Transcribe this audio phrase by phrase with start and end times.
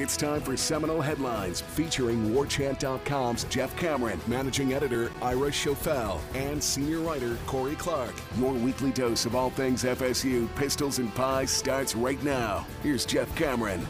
[0.00, 7.00] It's time for Seminole Headlines featuring WarChant.com's Jeff Cameron, managing editor Ira Schofel, and senior
[7.00, 8.14] writer Corey Clark.
[8.38, 12.64] Your weekly dose of all things FSU, pistols, and pies starts right now.
[12.84, 13.84] Here's Jeff Cameron.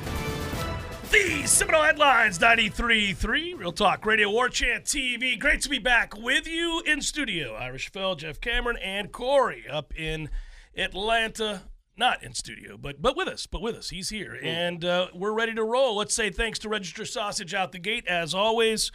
[1.11, 5.39] The Seminole Headlines 93.3, Real Talk Radio, War Chant TV.
[5.39, 7.55] Great to be back with you in studio.
[7.55, 10.31] Ira Schofel, Jeff Cameron, and Corey up in
[10.75, 11.65] Atlanta.
[11.99, 13.91] Not in studio, but but with us, but with us.
[13.91, 15.97] He's here, and uh, we're ready to roll.
[15.97, 18.93] Let's say thanks to Register Sausage out the gate, as always.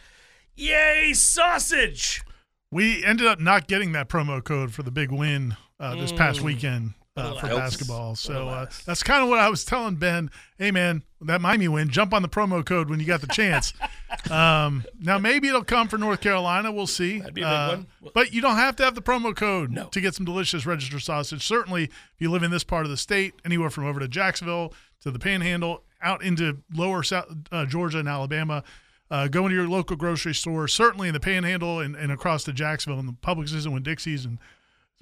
[0.56, 2.22] Yay, sausage!
[2.70, 6.40] We ended up not getting that promo code for the big win uh, this past
[6.40, 6.44] Mm.
[6.44, 8.16] weekend uh, for basketball.
[8.16, 10.30] So uh, that's kind of what I was telling Ben.
[10.58, 13.72] Hey, man, that Miami win, jump on the promo code when you got the chance.
[14.30, 16.72] um, now, maybe it'll come for North Carolina.
[16.72, 17.20] We'll see.
[17.20, 17.68] That'd be a big Uh,
[18.00, 18.12] one.
[18.14, 19.86] But you don't have to have the promo code No.
[19.88, 21.46] to get some delicious register sausage.
[21.46, 24.72] Certainly, if you live in this part of the state, anywhere from over to Jacksonville
[25.02, 28.64] to the Panhandle, out into lower South, uh, Georgia and Alabama,
[29.10, 30.66] uh, go into your local grocery store.
[30.66, 34.24] Certainly in the Panhandle and, and across to Jacksonville and the Publixes and Winn Dixies
[34.24, 34.38] and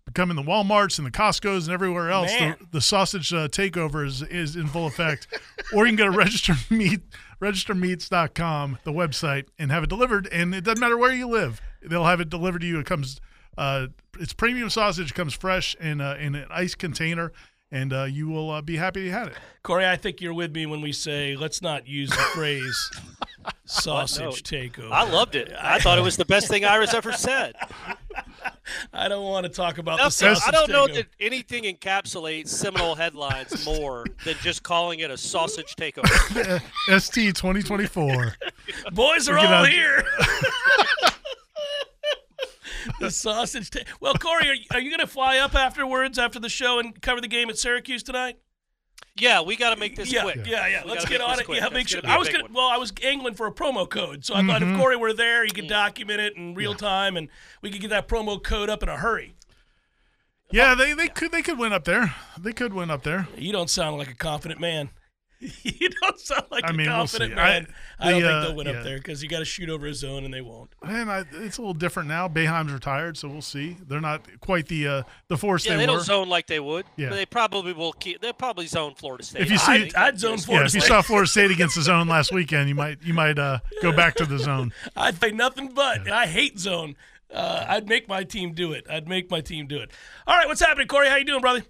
[0.05, 2.31] becoming the Walmarts and the Costco's and everywhere else.
[2.33, 5.27] The, the sausage uh, takeover is, is in full effect.
[5.75, 7.01] or you can go to register meat
[7.43, 10.29] registermeats.com, the website, and have it delivered.
[10.29, 12.79] And it doesn't matter where you live; they'll have it delivered to you.
[12.79, 13.21] It comes,
[13.59, 17.33] uh, it's premium sausage, comes fresh in uh, in an ice container,
[17.73, 19.35] and uh, you will uh, be happy you had it.
[19.65, 22.91] Corey, I think you're with me when we say let's not use the phrase
[23.65, 24.93] sausage takeover.
[24.93, 25.53] I loved it.
[25.61, 27.55] I thought it was the best thing Ira's ever said.
[28.93, 30.95] I don't want to talk about the Nothing- sausage I don't know takeover.
[30.95, 36.61] that anything encapsulates Seminole headlines more than just calling it a sausage takeover.
[37.01, 38.35] ST twenty twenty four.
[38.93, 39.69] Boys are Get all out.
[39.69, 40.05] here.
[43.01, 43.71] the sausage.
[43.71, 46.79] Ta- well, Corey, are you, are you going to fly up afterwards after the show
[46.79, 48.39] and cover the game at Syracuse tonight?
[49.17, 50.47] Yeah, we got to make this yeah, quick.
[50.47, 50.85] yeah, yeah.
[50.85, 51.45] We Let's get on it.
[51.45, 51.57] quick.
[51.57, 52.01] Yeah, That's make sure.
[52.01, 52.55] gonna be I a was big gonna, one.
[52.55, 54.81] well, I was angling for a promo code, so I thought if mm-hmm.
[54.81, 55.69] Corey were there, he could mm.
[55.69, 57.29] document it in real time, and
[57.61, 59.35] we could get that promo code up in a hurry.
[60.51, 62.15] Yeah, uh, they, they could they could win up there.
[62.39, 63.29] They could win up there.
[63.37, 64.91] You don't sound like a confident man.
[65.63, 67.35] you don't sound like I a mean, we'll confident see.
[67.37, 67.67] man.
[67.99, 68.73] I, I- don't the, think uh, they'll win yeah.
[68.75, 70.71] up there because you got to shoot over a zone, and they won't.
[70.83, 72.29] And I, it's a little different now.
[72.29, 73.77] Boeheim's retired, so we'll see.
[73.89, 75.97] They're not quite the uh, the force Yeah, they, they were.
[75.99, 76.87] don't zone like they would.
[76.97, 77.09] Yeah.
[77.11, 78.21] But they probably will keep.
[78.21, 79.43] They'll probably zone Florida State.
[79.43, 81.75] If you I see- think I'd zone Florida yeah, if you saw Florida State against
[81.77, 84.73] the zone last weekend, you might you might uh, go back to the zone.
[84.97, 86.11] I'd say nothing but.
[86.11, 86.95] I hate zone.
[87.33, 88.87] Uh, I'd make my team do it.
[88.91, 89.91] I'd make my team do it.
[90.27, 91.09] All right, what's happening, Corey?
[91.09, 91.63] How you doing, brother?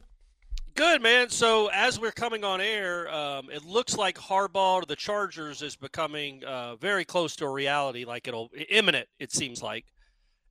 [0.75, 1.29] Good man.
[1.29, 5.77] So as we're coming on air, um, it looks like Harbaugh to the Chargers is
[5.77, 8.05] becoming uh, very close to a reality.
[8.05, 9.09] Like it'll imminent.
[9.19, 9.85] It seems like.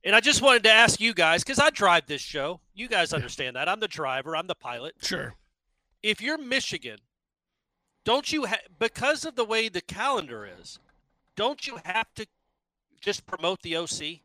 [0.04, 2.60] And I just wanted to ask you guys because I drive this show.
[2.74, 4.36] You guys understand that I'm the driver.
[4.36, 4.94] I'm the pilot.
[5.02, 5.34] Sure.
[6.02, 6.98] If you're Michigan,
[8.04, 10.80] don't you ha- because of the way the calendar is,
[11.36, 12.26] don't you have to
[13.00, 14.20] just promote the OC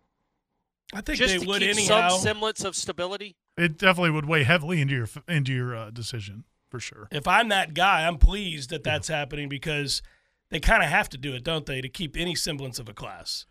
[0.94, 2.10] I think just they to would keep anyhow.
[2.10, 3.36] some semblance of stability?
[3.58, 7.08] It definitely would weigh heavily into your into your uh, decision for sure.
[7.12, 10.02] if I'm that guy, I'm pleased that that's happening because
[10.50, 12.94] they kind of have to do it, don't they, to keep any semblance of a
[12.94, 13.46] class?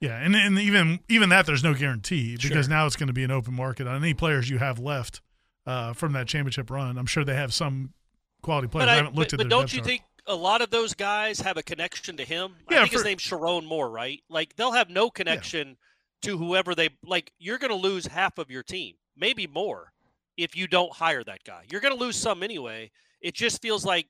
[0.00, 2.74] Yeah, and and even even that there's no guarantee because Sure.
[2.74, 5.20] now it's going to be an open market on any players you have left
[5.66, 6.98] uh, from that championship run.
[6.98, 7.94] I'm sure they have some
[8.42, 8.86] quality players.
[8.86, 9.86] But, I, I, haven't looked but, at but their don't you chart.
[9.86, 12.56] think a lot of those guys have a connection to him?
[12.70, 14.20] Yeah, I think his for- name's Sherrone Moore, right?
[14.28, 15.78] Like they'll have no connection
[16.22, 17.32] to whoever they like.
[17.38, 19.92] You're going to lose half of your team, maybe more,
[20.36, 21.62] if you don't hire that guy.
[21.70, 22.90] You're going to lose some anyway.
[23.20, 24.06] It just feels like,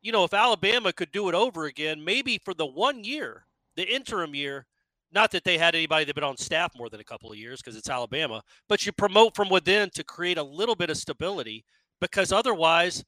[0.00, 3.44] you know, if Alabama could do it over again, maybe for the one year,
[3.76, 4.66] the interim year.
[5.10, 7.62] Not that they had anybody that been on staff more than a couple of years
[7.62, 11.64] because it's Alabama, but you promote from within to create a little bit of stability
[11.98, 13.02] because otherwise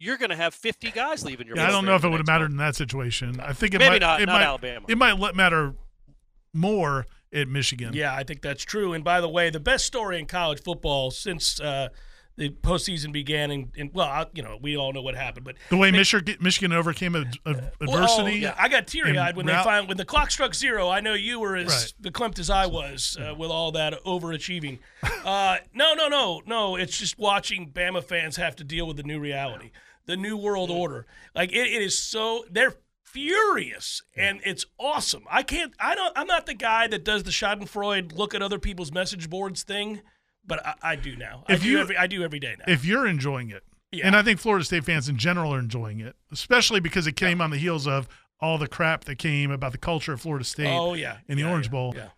[0.00, 2.18] you're going to have 50 guys leaving your Yeah, I don't know if it would
[2.18, 3.38] have mattered in that situation.
[3.40, 4.00] I think it Maybe might.
[4.00, 4.86] not, it not might, Alabama.
[4.88, 5.74] It might let matter
[6.52, 7.92] more at Michigan.
[7.94, 8.92] Yeah, I think that's true.
[8.92, 11.88] And by the way, the best story in college football since uh,
[12.36, 15.56] the postseason began, and, and well, I, you know, we all know what happened, but
[15.70, 18.38] The way Michigan Michigan overcame ad- ad- Well, adversity.
[18.38, 20.88] yeah, I got teary eyed when they finally when the clock struck zero.
[20.88, 22.38] I know you were as Right.
[22.38, 24.78] as I was uh, with all that overachieving.
[25.24, 26.76] Uh, no, no, no, no.
[26.76, 29.72] It's just watching Bama fans have to deal with the new reality,
[30.06, 31.06] the new world order.
[31.34, 32.74] Like it, it is so they're
[33.12, 35.24] furious and it's awesome.
[35.30, 35.72] I can't.
[35.80, 36.12] I don't.
[36.16, 40.00] I'm not the guy that does the Schadenfreude look at other people's message boards thing,
[40.46, 41.44] but I, I do now.
[41.48, 41.96] I If do you- every.
[41.96, 42.64] I do every day now.
[42.72, 44.06] if you're enjoying it, Yeah.
[44.06, 47.40] and I think Florida State fans in general are enjoying it, especially because it came
[47.40, 48.08] on the heels of
[48.40, 51.42] all the crap that came about the culture of Florida State oh yeah, in the
[51.42, 51.92] Yeah, Orange Bowl.
[51.96, 52.08] Yeah.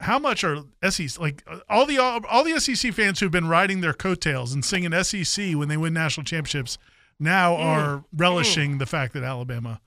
[0.00, 0.58] How much are
[0.88, 4.64] SEC like all the all, all the SEC fans who've been riding their coattails and
[4.64, 6.78] singing SEC when they win national championships
[7.20, 7.60] now Mm.
[7.60, 9.80] are relishing the fact that Alabama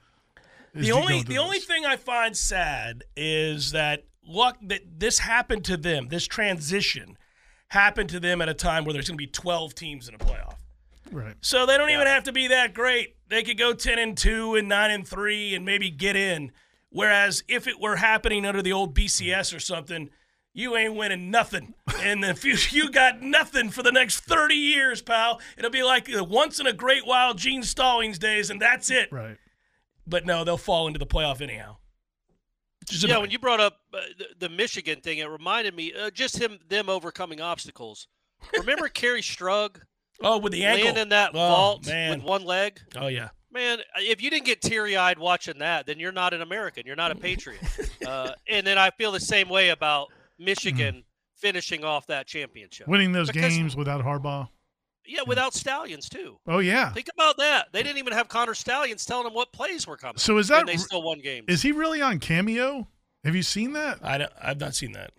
[0.74, 1.66] the only going through the only this.
[1.68, 6.08] thing I find sad is that luck that this happened to them.
[6.10, 7.18] This transition
[7.70, 10.18] happened to them at a time where there's going to be 12 teams in a
[10.18, 10.56] playoff.
[11.12, 11.36] right.
[11.42, 13.16] So they don't even have to be that great.
[13.30, 16.52] They could go 10 and 2 and 9 and 3 and maybe get in.
[16.90, 20.10] Whereas if it were happening under the old BCS or something,
[20.54, 21.74] you ain't winning nothing.
[22.02, 26.08] And if you, you got nothing for the next 30 years, pal, it'll be like
[26.10, 29.12] once in a great while Gene Stallings days, and that's it.
[29.12, 29.38] Right.
[30.08, 31.78] But no, they'll fall into the playoff anyhow.
[32.82, 36.10] Which Yeah, when you brought up uh, the, the Michigan thing, it reminded me uh,
[36.10, 38.08] just him them overcoming obstacles.
[38.58, 39.78] Remember Kerri Strug
[40.22, 40.86] oh, with the ankle.
[40.86, 42.18] landing that oh, vault man.
[42.18, 42.80] with one leg?
[42.96, 43.30] Oh, yeah.
[43.54, 46.84] Man, if you didn't get teary eyed watching that, then you're not an American.
[46.86, 47.62] You're not a patriot.
[48.08, 50.08] uh, and then I feel the same way about
[50.40, 51.04] Michigan
[51.36, 52.88] finishing off that championship.
[52.88, 54.48] Winning those Because- games without Harbaugh.
[55.06, 56.38] Yeah, without Stalions too.
[56.48, 56.92] Oh yeah.
[56.94, 57.68] Think about that.
[57.74, 60.18] They didn't even have Connor Stalions telling them what plays were coming.
[60.18, 61.46] So is and that they still won games.
[61.50, 62.88] is he really on Cameo?
[63.24, 64.00] Have you seen that?
[64.04, 65.12] I don't, I've not seen that.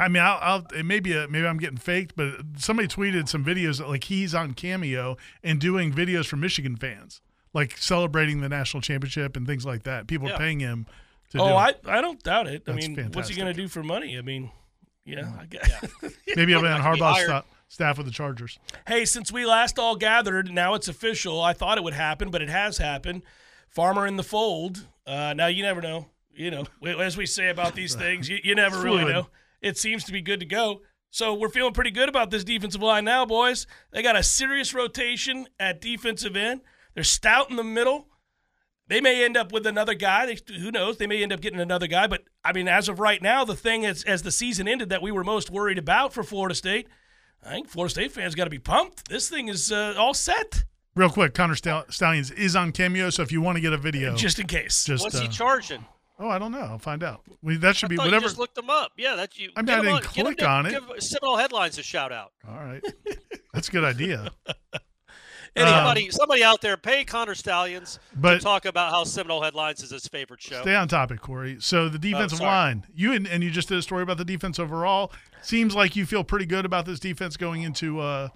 [0.00, 3.28] I mean, I'll, I'll it may be a, maybe I'm getting faked, but somebody tweeted
[3.28, 7.20] some videos that, like he's on Cameo and doing videos for Michigan fans,
[7.52, 10.06] like celebrating the national championship and things like that.
[10.08, 10.34] People Yeah.
[10.34, 10.86] are paying him
[11.30, 11.80] to Oh, do I, it.
[11.86, 12.64] I don't doubt it.
[12.66, 14.18] I That's mean, what's he going to do for money?
[14.18, 14.50] I mean,
[15.04, 15.70] yeah, I guess.
[16.36, 17.42] Maybe I'll be on Like he Harbaugh's hired- sta-
[17.74, 18.58] staff of the Chargers.
[18.86, 21.40] Hey, since we last all gathered, now it's official.
[21.40, 23.22] I thought it would happen, but it has happened.
[23.68, 24.86] Farmer in the fold.
[25.04, 26.06] Uh, now you never know.
[26.32, 26.64] You know,
[27.00, 29.26] as we say about these things, you, you never really know.
[29.60, 30.82] It seems to be good to go.
[31.10, 33.66] So we're feeling pretty good about this defensive line now, boys.
[33.90, 36.60] They got a serious rotation at defensive end.
[36.94, 38.06] They're stout in the middle.
[38.86, 40.26] They may end up with another guy.
[40.26, 40.98] They, who knows?
[40.98, 42.06] They may end up getting another guy.
[42.06, 45.02] But I mean, as of right now, the thing is, as the season ended, that
[45.02, 46.86] we were most worried about for Florida State.
[47.44, 49.08] I think Florida State fans got to be pumped.
[49.08, 50.64] This thing is uh, all set,
[50.96, 53.76] Real quick, Connor Stall- Stalions is on Cameo, so if you want to get a
[53.76, 54.84] video, just in case.
[54.84, 55.84] just What's uh, he charging?
[56.20, 56.60] oh, I don't know.
[56.60, 57.22] I'll find out.
[57.42, 58.14] We, that should I be whatever.
[58.16, 58.92] you just looked them up.
[58.96, 59.50] Yeah, that's you.
[59.56, 60.70] I mean, get I 'em didn't on, get 'em click to on it.
[60.70, 62.30] Give Seminole headlines a shout out.
[62.48, 62.82] All right,
[63.52, 64.30] that's a good idea.
[65.56, 69.90] Somebody, somebody out there, pay Connor Stalions But- to talk about how Seminole headlines is
[69.90, 70.62] his favorite show.
[70.62, 71.58] Stay on topic, Corey.
[71.60, 72.50] So the defensive sorry.
[72.50, 75.12] line, you and, and you just did a story about the defense overall.
[75.42, 78.28] Seems like you feel pretty good about this defense going into, uh,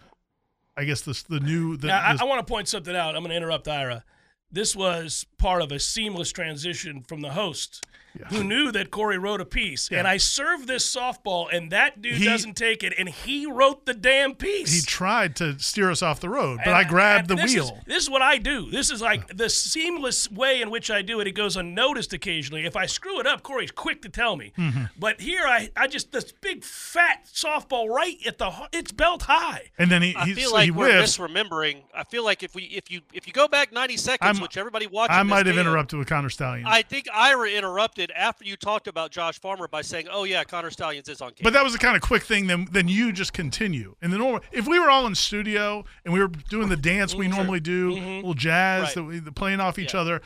[0.77, 1.77] I guess this the new.
[1.77, 3.17] The, Now, I, I want to point something out.
[3.17, 4.05] I'm going to interrupt Ira.
[4.51, 7.85] This was part of a seamless transition from the host,
[8.29, 9.89] who knew that Corey wrote a piece.
[9.91, 13.87] And I served this softball, and that dude He- doesn't take it, and he wrote
[13.87, 14.73] the damn piece.
[14.73, 17.65] he tried to steer us off the road, but And I grabbed the this wheel.
[17.65, 18.71] Is, this is what I do.
[18.71, 21.27] This is like the seamless way in which I do it.
[21.27, 22.65] It goes unnoticed occasionally.
[22.67, 24.53] If I screw it up, Corey's quick to tell me.
[24.59, 24.85] Mm-hmm.
[24.99, 29.71] But here, I, I just this big fat softball right at the it's belt high.
[29.79, 31.19] and then he, I he, feel like he we're whiffs.
[31.19, 31.83] misremembering.
[31.95, 34.57] I feel like if we if you if you go back 90 seconds, I'm- which
[34.57, 36.65] everybody watching, I might have can, interrupted with Connor Stalion.
[36.67, 40.71] I think Ira interrupted after you talked about Josh Farmer by saying, "Oh yeah, Connor
[40.71, 42.47] Stalions is on camera." But that was the kind of quick thing.
[42.47, 43.95] Then, then you just continue.
[44.03, 47.15] And the normal, if we were all in studio and we were doing the dance
[47.15, 49.01] we normally do, little jazz Mm-hmm.
[49.09, 49.17] Right.
[49.23, 50.01] that we playing off each Yeah.
[50.01, 50.23] other,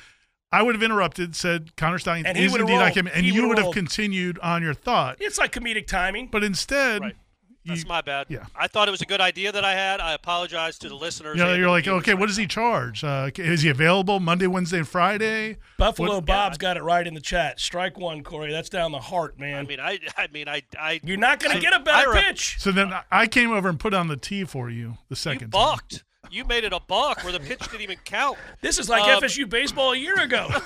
[0.54, 2.94] I would have interrupted, said Connor Stalions And is would've indeed I rolled.
[2.94, 3.74] came, and He you would've would have rolled.
[3.74, 5.16] continued on your thought.
[5.20, 6.28] It's like comedic timing.
[6.30, 7.16] But instead, Right.
[7.64, 8.26] You, That's my bad.
[8.28, 8.44] yeah.
[8.56, 10.00] I thought it was a good idea that I had.
[10.00, 11.38] I apologize to the listeners.
[11.38, 13.04] you know, you're like, okay, right what does he charge?
[13.04, 15.58] Uh, is he available Monday, Wednesday, and Friday?
[15.78, 17.60] Buffalo What- Bob's got it right in the chat.
[17.60, 18.50] Strike one, Corey.
[18.52, 19.58] That's down the heart, man.
[19.64, 22.10] I mean, I, I mean, I, I, You're not going to I- get a better
[22.10, 22.56] Ira, pitch.
[22.58, 25.52] So then I came over and put on the tee for you the second.
[25.54, 26.00] you second time.
[26.32, 28.38] You made it a balk where the pitch didn't even count.
[28.62, 30.48] This is like Um, FSU baseball a year ago.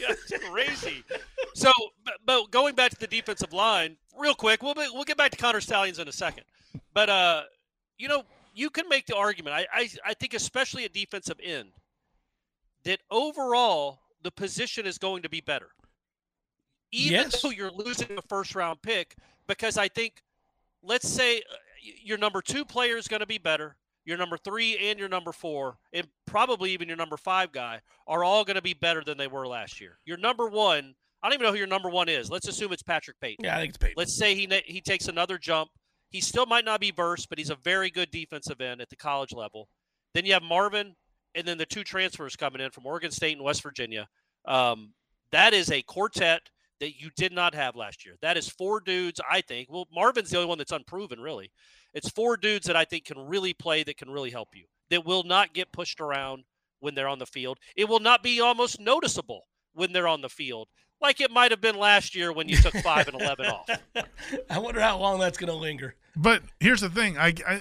[0.00, 1.02] Yeah, it's crazy.
[1.54, 1.72] So,
[2.04, 5.32] but, but going back to the defensive line, real quick, we'll be, we'll get back
[5.32, 6.44] to Connor Stalions in a second.
[6.94, 7.42] But uh,
[7.98, 8.22] you know,
[8.54, 9.54] you can make the argument.
[9.56, 11.70] I, I I think especially at defensive end
[12.84, 15.70] that overall the position is going to be better,
[16.92, 17.42] even Yes.
[17.42, 19.16] though you're losing a first round pick.
[19.48, 20.22] Because I think,
[20.82, 21.40] let's say, uh,
[21.80, 23.76] your number two player is going to be better.
[24.08, 28.24] Your number three and your number four, and probably even your number five guy, are
[28.24, 29.98] all going to be better than they were last year.
[30.06, 32.30] Your number one, I don't even know who your number one is.
[32.30, 33.44] Let's assume it's Patrick Payton.
[33.44, 33.96] yeah, I think it's Payton.
[33.98, 35.68] Let's say he he takes another jump.
[36.08, 38.96] He still might not be Verse, but he's a very good defensive end at the
[38.96, 39.68] college level.
[40.14, 40.96] Then you have Marvin,
[41.34, 44.08] and then the two transfers coming in from Oregon State and West Virginia.
[44.46, 44.94] Um,
[45.32, 46.48] that is a quartet
[46.80, 48.14] that you did not have last year.
[48.22, 49.68] That is four dudes, I think.
[49.70, 51.50] Well, Marvin's the only one that's unproven, really.
[51.94, 55.04] It's four dudes that I think can really play, that can really help you, that
[55.04, 56.44] will not get pushed around
[56.80, 57.58] when they're on the field.
[57.76, 60.68] It will not be almost noticeable when they're on the field,
[61.00, 63.68] like it might have been last year when you took five and 11 off.
[64.50, 65.94] I wonder how long that's going to linger.
[66.16, 67.60] But here's the thing: I, I,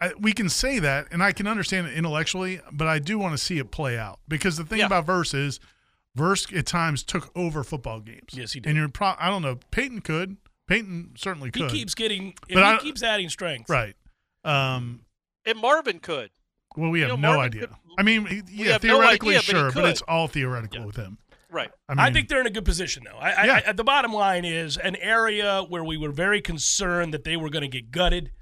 [0.00, 3.32] I, we can say that, and I can understand it intellectually, but I do want
[3.36, 4.86] to see it play out because the thing Yeah.
[4.86, 5.60] about Verse is,
[6.16, 8.28] Verse at times took over football games.
[8.32, 8.68] Yes, he did.
[8.70, 9.58] And you're pro- I don't know.
[9.70, 10.36] Payton could.
[10.68, 11.70] Payton certainly could.
[11.72, 12.34] He keeps getting.
[12.48, 13.68] If But he I- keeps adding strength.
[13.68, 13.96] right.
[14.44, 15.00] Um,
[15.44, 16.30] And Marvin could.
[16.76, 17.66] well, we You have know, no Marvin idea.
[17.68, 20.86] could- I mean, yeah, have no theoretically, idea, sure, but, it's all theoretical Yeah.
[20.86, 21.18] with him.
[21.50, 21.70] Right.
[21.88, 23.16] I, mean, I think they're in a good position, though.
[23.16, 23.60] I, Yeah.
[23.66, 27.36] I, I, the bottom line is an area where we were very concerned that they
[27.36, 28.32] were going to get gutted.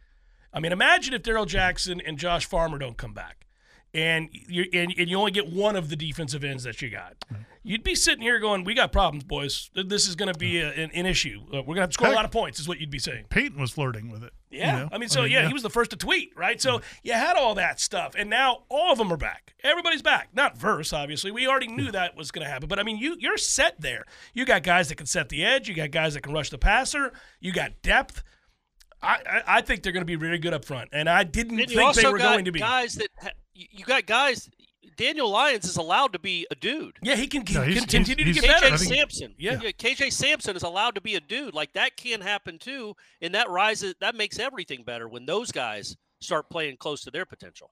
[0.53, 3.47] I mean, imagine if Darrell Jackson and Josh Farmer don't come back,
[3.95, 7.17] and you and, and you only get one of the defensive ends that you got.
[7.65, 9.71] You'd be sitting here going, "We got problems, boys.
[9.75, 11.41] This is going to be a, an, an issue.
[11.47, 12.99] Uh, we're going to have to score a lot of points." Is what you'd be
[12.99, 13.27] saying.
[13.31, 14.33] Payton was flirting with it.
[14.51, 14.89] you Yeah, know?
[14.91, 16.61] I mean, so yeah, he was the first to tweet, right?
[16.61, 19.55] So you had all that stuff, and now all of them are back.
[19.63, 20.31] Everybody's back.
[20.35, 21.31] Not Verse, obviously.
[21.31, 24.05] We already knew that was going to happen, but I mean, you you're set there.
[24.35, 25.69] You got guys that can set the edge.
[25.69, 27.13] You got guys that can rush the passer.
[27.41, 28.25] You got depth.
[29.01, 31.61] I I, I think they're going to be really good up front, and I didn't
[31.61, 32.59] And you think they also were got going to be.
[32.59, 34.51] guys that ha- you you got guys.
[34.97, 36.99] Daniel Lyons is allowed to be a dude.
[37.03, 38.75] yeah, he can, he No, he's- can continue he's- to get he's- better.
[38.75, 39.35] I KJ Sampson.
[39.39, 39.57] Yeah.
[39.57, 41.55] KJ Sampson is allowed to be a dude.
[41.55, 43.95] Like that can happen too, and that rises.
[44.01, 47.71] That makes everything better when those guys start playing close to their potential.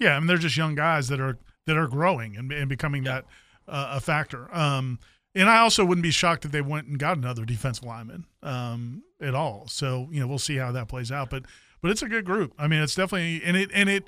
[0.00, 3.04] Yeah, I mean, they're just young guys that are that are growing and, and becoming
[3.04, 3.24] that
[3.68, 4.52] uh, a factor.
[4.54, 4.98] Um,
[5.34, 9.02] and I also wouldn't be shocked if they went and got another defensive lineman um,
[9.20, 9.66] at all.
[9.68, 11.30] So you know, we'll see how that plays out.
[11.30, 11.44] But
[11.82, 12.52] but it's a good group.
[12.58, 14.04] I mean, it's definitely and it and it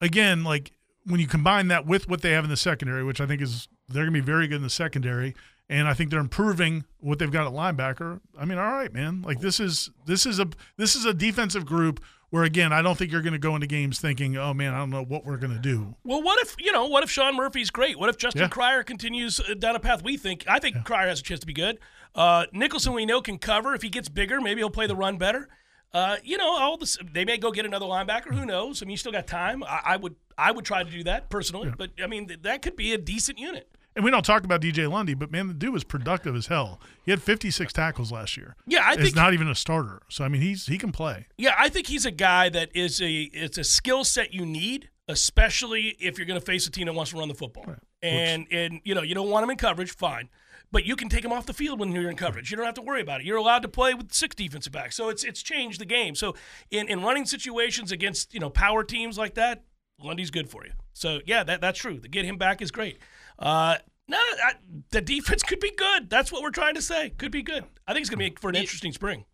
[0.00, 0.72] again like
[1.06, 3.68] when you combine that with what they have in the secondary, which I think is
[3.88, 5.34] they're going to be very good in the secondary.
[5.68, 8.20] And I think they're improving what they've got at linebacker.
[8.38, 9.22] I mean, all right, man.
[9.22, 12.98] Like this is this is a this is a defensive group where again, I don't
[12.98, 15.38] think you're going to go into games thinking, "Oh man, I don't know what we're
[15.38, 16.86] going to do." Well, what if you know?
[16.86, 17.98] What if Sean Murphy's great?
[17.98, 18.48] What if Justin Yeah.
[18.48, 20.44] Cryer continues uh, down a path we think?
[20.46, 21.78] I think Cryer has a chance to be good.
[22.14, 23.74] Uh, Nichelson, we know, can cover.
[23.74, 25.48] If he gets bigger, maybe he'll play the run better.
[25.94, 28.34] Uh, you know, all this, they may go get another linebacker.
[28.34, 28.82] Who knows?
[28.82, 29.62] I mean, you still got time.
[29.62, 31.72] I, I would, I would try to do that personally.
[31.76, 33.68] But I mean, th- that could be a decent unit.
[33.96, 36.80] And we don't talk about DJ Lundy, but man, the dude was productive as hell.
[37.04, 38.56] He had 56 tackles last year.
[38.66, 40.02] Yeah, I think He's not even a starter.
[40.08, 41.26] So I mean, he's he can play.
[41.38, 44.90] Yeah, I think he's a guy that is a it's a skill set you need,
[45.06, 47.66] especially if you're going to face a team that wants to run the football.
[48.02, 50.28] And and you know you don't want him in coverage, fine,
[50.74, 52.50] but you can take him off the field when you're in coverage.
[52.50, 53.26] You don't have to worry about it.
[53.26, 56.16] You're allowed to play with six defensive backs, so it's it's changed the game.
[56.16, 56.34] So
[56.72, 59.62] in in running situations against you know power teams like that,
[60.02, 60.72] Lundy's good for you.
[60.92, 62.00] So yeah, that that's true.
[62.00, 62.98] To get him back is great.
[63.38, 63.76] Uh,
[64.08, 64.54] no, I,
[64.90, 66.10] the defense could be good.
[66.10, 67.10] That's what we're trying to say.
[67.10, 67.64] Could be good.
[67.86, 69.24] I think it's going to be for an interesting spring.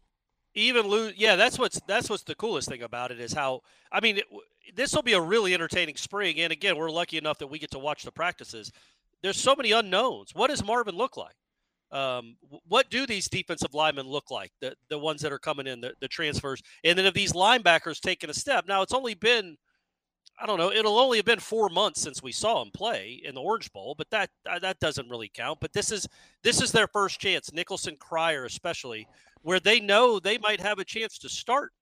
[0.55, 3.61] even lose yeah that's what's that's what's the coolest thing about it is how
[3.93, 4.21] i mean
[4.75, 7.71] this will be a really entertaining spring and again we're lucky enough that we get
[7.71, 8.73] to watch the practices
[9.23, 11.35] there's so many unknowns what does marvin look like
[11.93, 12.37] um,
[12.69, 15.93] what do these defensive linemen look like the the ones that are coming in the,
[16.01, 19.57] the transfers and then if these linebackers taking a step now it's only been
[20.41, 20.73] I don't know.
[20.73, 23.95] It'll only have been four months since we saw him play in the Orange Bowl,
[23.97, 25.59] but that uh, that doesn't really count.
[25.61, 26.09] But this is
[26.43, 29.07] this is their first chance, Nichelson Cryer especially,
[29.43, 31.73] where they know they might have a chance to start.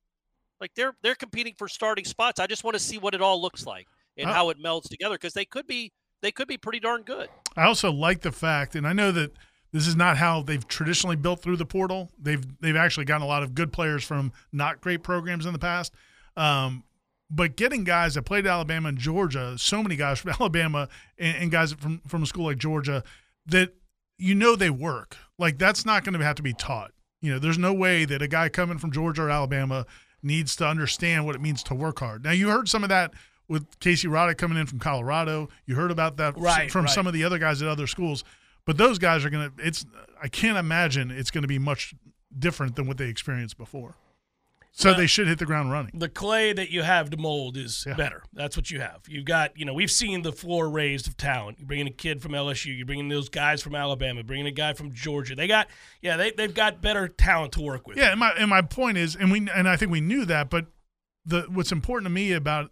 [0.61, 2.41] Like they're they're competing for starting spots.
[2.41, 5.15] I just want to see what it all looks like and how it melds together
[5.15, 5.93] because they could be
[6.23, 7.29] they could be pretty darn good.
[7.57, 9.33] I also like the fact, and I know that
[9.73, 12.11] this is not how they've traditionally built through the portal.
[12.19, 15.59] They've they've actually gotten a lot of good players from not great programs in the
[15.59, 15.93] past.
[16.37, 16.85] Um,
[17.31, 21.51] but getting guys that played Alabama and Georgia, so many guys from Alabama and, and
[21.51, 23.05] guys from from a school like Georgia,
[23.47, 23.75] that
[24.17, 25.17] you know they work.
[25.39, 26.93] Like that's not going to have to be taught.
[27.21, 29.87] You know, there's no way that a guy coming from Georgia or Alabama
[30.23, 32.25] needs to understand what it means to work hard.
[32.25, 33.13] Now you heard some of that
[33.49, 35.49] with Casey Roddick coming in from Colorado.
[35.67, 36.91] You heard about that Right, from right.
[36.95, 38.23] some of the other guys at other schools.
[38.67, 39.87] But those guys are going to it's
[40.23, 41.95] I can't imagine it's going to be much
[42.39, 43.95] different than what they experienced before.
[44.73, 45.99] So they should hit the ground running.
[45.99, 47.95] the clay that you have to mold is Yeah.
[47.95, 48.23] better.
[48.33, 49.01] That's what you have.
[49.09, 51.59] You've got, you know, we've seen the floor raised of talent.
[51.59, 54.47] You bring in a kid from LSU, you bring in those guys from Alabama, bringing
[54.47, 55.35] a guy from Georgia.
[55.35, 55.67] They got,
[56.01, 57.97] yeah, they they've got better talent to work with.
[57.97, 60.49] Yeah, and my and my point is, and we and I think we knew that,
[60.49, 60.67] but
[61.27, 62.71] the what's important to me about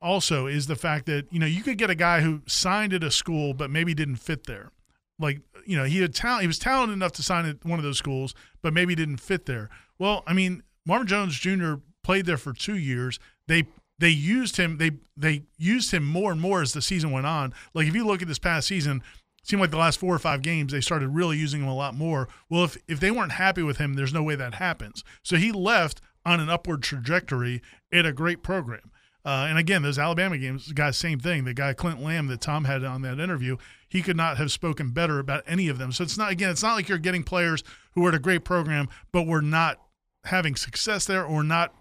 [0.00, 3.02] also is the fact that you know you could get a guy who signed at
[3.02, 4.70] a school but maybe didn't fit there.
[5.18, 7.84] Like you know he had talent, he was talented enough to sign at one of
[7.84, 9.68] those schools, but maybe didn't fit there.
[9.98, 11.74] Well, I mean, Marvin Jones Jr.
[12.02, 13.18] played there for two years.
[13.46, 13.66] They
[13.98, 17.52] they used him they they used him more and more as the season went on.
[17.74, 19.02] Like if you look at this past season,
[19.42, 21.94] seemed like the last four or five games they started really using him a lot
[21.94, 22.28] more.
[22.48, 25.02] Well, if if they weren't happy with him, there's no way that happens.
[25.22, 27.62] So he left on an upward trajectory
[27.92, 28.90] at a great program.
[29.24, 31.44] Uh, and again, those Alabama games, guys, same thing.
[31.44, 33.56] The guy Clint Lamb that Tom had on that interview,
[33.88, 35.92] he could not have spoken better about any of them.
[35.92, 38.44] So it's not again, it's not like you're getting players who are at a great
[38.44, 39.78] program, but were not
[40.24, 41.74] having success there or not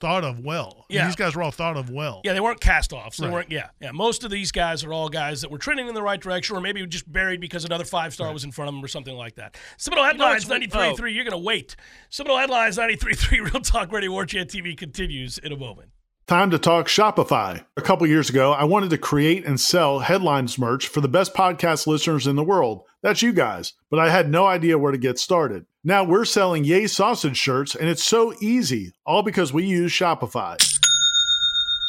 [0.00, 0.84] thought of well.
[0.90, 1.06] And Yeah.
[1.06, 2.20] these guys were all thought of well.
[2.24, 3.16] Yeah, they weren't cast offs.
[3.18, 3.32] They Right.
[3.32, 3.50] weren't.
[3.50, 3.92] Yeah, yeah.
[3.92, 6.60] Most of these guys are all guys that were trending in the right direction, or
[6.60, 9.36] maybe just buried because another five star was in front of them, or something like
[9.36, 9.56] that.
[9.78, 10.96] Seminole know headlines what's- ninety three oh.
[10.96, 11.12] three.
[11.14, 11.76] You're gonna wait.
[12.10, 13.40] Seminole headlines ninety three three.
[13.44, 15.90] Real Talk Radio War Chant TV continues in a moment.
[16.26, 17.62] Time to talk Shopify.
[17.76, 21.34] A couple years ago, I wanted to create and sell headlines merch for the best
[21.34, 22.84] podcast listeners in the world.
[23.02, 23.74] That's you guys.
[23.90, 25.66] But I had no idea where to get started.
[25.84, 30.56] Now we're selling Yay Sausage shirts, and it's so easy, all because we use Shopify.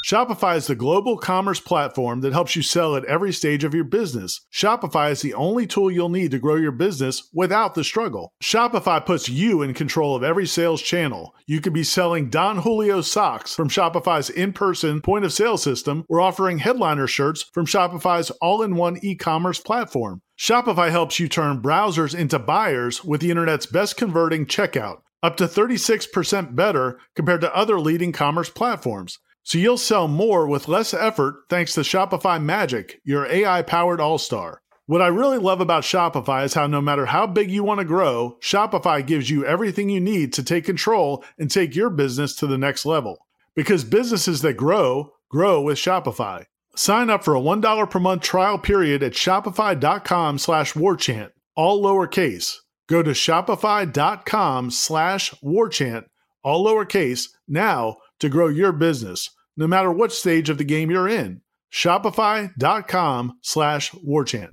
[0.05, 3.83] Shopify is the global commerce platform that helps you sell at every stage of your
[3.83, 4.41] business.
[4.53, 8.31] Shopify is the only tool you'll need to grow your business without the struggle.
[8.39, 11.33] Shopify puts you in control of every sales channel.
[11.47, 16.05] You could be selling Don Julio socks from Shopify's in person point of sale system
[16.07, 20.21] or offering headliner shirts from Shopify's all in one e commerce platform.
[20.37, 25.45] Shopify helps you turn browsers into buyers with the internet's best converting checkout, up to
[25.45, 29.17] 36% better compared to other leading commerce platforms.
[29.45, 34.17] So you'll sell more with less effort thanks to Shopify Magic, your AI powered all
[34.17, 34.63] star.
[34.87, 37.85] What I really love about Shopify is how no matter how big you want to
[37.85, 42.47] grow, Shopify gives you everything you need to take control and take your business to
[42.47, 43.27] the next level.
[43.55, 46.45] Because businesses that grow, grow with Shopify.
[46.75, 52.55] Sign up for a $1 per month trial period at shopify.com slash warchant, all lowercase.
[52.87, 56.05] Go to shopify.com slash warchant,
[56.43, 61.07] all lowercase, now to grow your business, no matter what stage of the game you're
[61.07, 61.41] in.
[61.71, 64.49] Shopify.com slash warchant.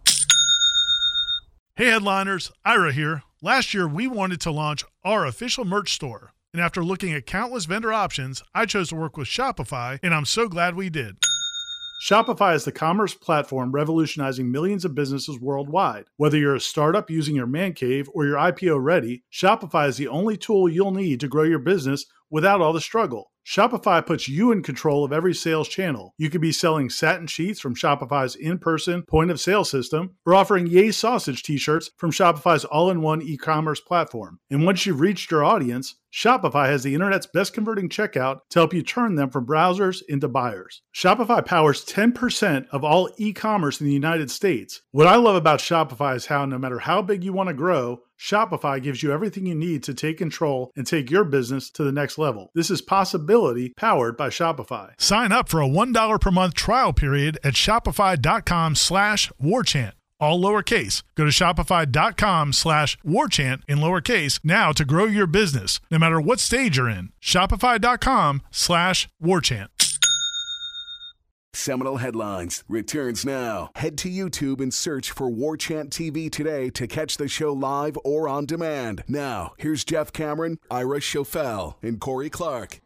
[1.75, 3.23] Hey, headliners, Ira here.
[3.41, 6.33] Last year, we wanted to launch our official merch store.
[6.53, 10.27] And after looking at countless vendor options, I chose to work with Shopify, and I'm
[10.27, 11.17] so glad we did.
[12.07, 16.05] Shopify is the commerce platform revolutionizing millions of businesses worldwide.
[16.19, 20.09] Whether you're a startup using your man cave or you're IPO ready, Shopify is the
[20.09, 23.32] only tool you'll need to grow your business without all the struggle.
[23.45, 26.15] Shopify puts you in control of every sales channel.
[26.17, 30.35] You could be selling satin sheets from Shopify's in person point of sale system or
[30.35, 34.39] offering Yay Sausage t shirts from Shopify's all in one e commerce platform.
[34.51, 38.75] And once you've reached your audience, Shopify has the internet's best converting checkout to help
[38.75, 40.83] you turn them from browsers into buyers.
[40.95, 44.83] Shopify powers 10% of all e commerce in the United States.
[44.91, 48.03] What I love about Shopify is how no matter how big you want to grow,
[48.21, 51.93] Shopify gives you everything you need to take control and take your business to the
[51.93, 52.51] next level.
[52.55, 54.91] This is possibility powered by Shopify.
[55.01, 59.93] Sign up for a $1 per month trial period at shopify.com slash warchant.
[60.23, 61.03] All lowercase.
[61.17, 66.39] Go to shopify.com slash warchant in lowercase now to grow your business, no matter what
[66.39, 67.11] stage you're in.
[67.21, 69.67] Shopify.com slash warchant.
[71.55, 73.71] Seminole Headlines returns now.
[73.75, 77.99] Head to YouTube and search for War Chant TV today to catch the show live
[78.05, 79.03] or on demand.
[79.09, 82.81] Now, here's Jeff Cameron, Ira Schofel, and Corey Clark.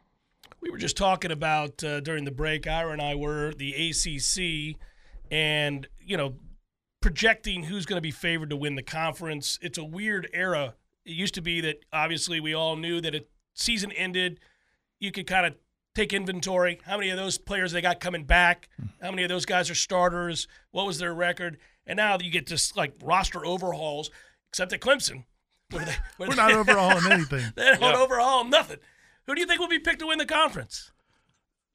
[0.62, 2.66] We were just talking about uh, during the break.
[2.66, 4.80] Ira and I were the ACC,
[5.30, 6.34] and you know,
[7.06, 9.60] projecting who's going to be favored to win the conference.
[9.62, 10.74] It's a weird era.
[11.04, 14.40] It used to be that obviously we all knew that a season ended.
[14.98, 15.54] You could kind of
[15.94, 16.80] take inventory.
[16.84, 18.68] How many of those players they got coming back?
[19.00, 20.48] How many of those guys are starters?
[20.72, 21.58] What was their record?
[21.86, 24.10] And now you get just like roster overhauls,
[24.50, 25.26] except at Clemson.
[25.70, 27.52] Where they, where We're they- not overhauling anything.
[27.54, 27.96] They don't Yeah.
[27.98, 28.78] overhaul nothing.
[29.28, 30.90] Who do you think will be picked to win the conference?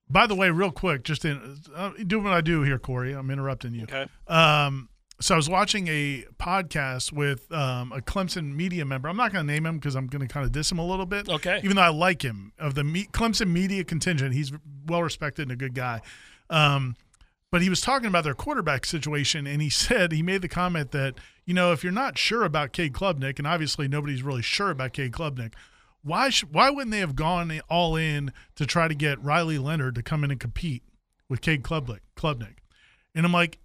[0.09, 3.13] By the way, real quick, just in uh, doing what I do here, Corey.
[3.13, 3.83] I'm interrupting you.
[3.83, 4.07] Okay.
[4.27, 4.89] Um,
[5.21, 9.07] so I was watching a podcast with um, a Clemson media member.
[9.07, 10.85] I'm not going to name him because I'm going to kind of diss him a
[10.85, 11.29] little bit.
[11.29, 11.61] Okay.
[11.63, 14.51] Even though I like him of the me- Clemson media contingent, he's
[14.87, 16.01] well respected and a good guy.
[16.49, 16.95] Um,
[17.51, 20.91] but he was talking about their quarterback situation, and he said he made the comment
[20.91, 24.71] that you know if you're not sure about Cade Klubnik, and obviously nobody's really sure
[24.71, 25.53] about Cade Klubnik,
[26.01, 29.95] why sh- why wouldn't they have gone all in to try to get Riley Leonard
[29.95, 30.83] to come in and compete
[31.29, 31.99] with Cade Klubnik?
[32.15, 32.55] Klubnik,
[33.13, 33.59] and I'm like,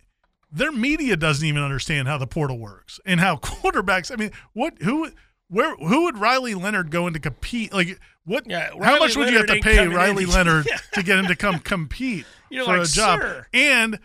[0.51, 4.11] their media doesn't even understand how the portal works and how quarterbacks.
[4.13, 5.11] I mean, what who
[5.49, 7.73] where who would Riley Leonard go in to compete?
[7.73, 8.45] Like what?
[8.49, 9.97] Yeah, how much would you have to pay coming in.
[9.97, 10.79] Riley Leonard Yeah.
[10.95, 13.21] to get him to come compete You're for like, a job?
[13.21, 13.99] "Sir." And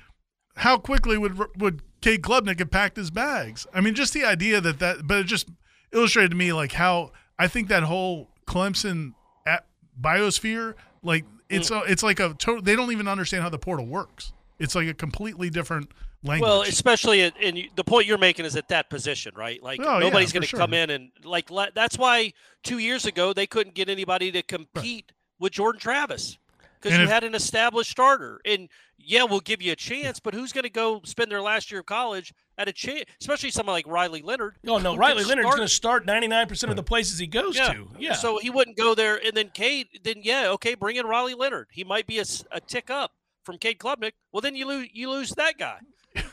[0.55, 3.65] how quickly would would Cade Klubnik have packed his bags?
[3.73, 5.49] I mean, just the idea that that, but it just
[5.91, 9.13] illustrated to me like how I think that whole Clemson
[9.45, 9.65] at
[9.99, 11.81] biosphere, like it's Mm.
[11.87, 12.61] a, it's like a total.
[12.61, 14.33] They don't even understand how the portal works.
[14.59, 15.91] It's like a completely different
[16.23, 16.47] language.
[16.47, 19.61] Well, especially at, and the point you're making is at that position, right?
[19.61, 20.59] Like Oh, nobody's for going to sure.
[20.59, 24.41] come in and like le- that's why two years ago they couldn't get anybody to
[24.43, 26.37] compete with Jordan Travis.
[26.79, 28.39] because you if- had an established starter.
[28.45, 28.69] And
[29.03, 31.79] yeah, we'll give you a chance, but who's going to go spend their last year
[31.79, 33.05] of college at a chance?
[33.19, 34.57] Especially someone like Riley Leonard.
[34.67, 37.73] Oh no, Riley Leonard's going to start 99% of the places he goes Yeah.
[37.73, 37.87] to.
[37.97, 38.13] Yeah.
[38.13, 39.15] So he wouldn't go there.
[39.25, 41.69] And then Cade, then yeah, okay, bring in Riley Leonard.
[41.71, 44.11] He might be a, a tick up from Cade Klubnik.
[44.31, 45.79] Well, then you lose you lose that guy.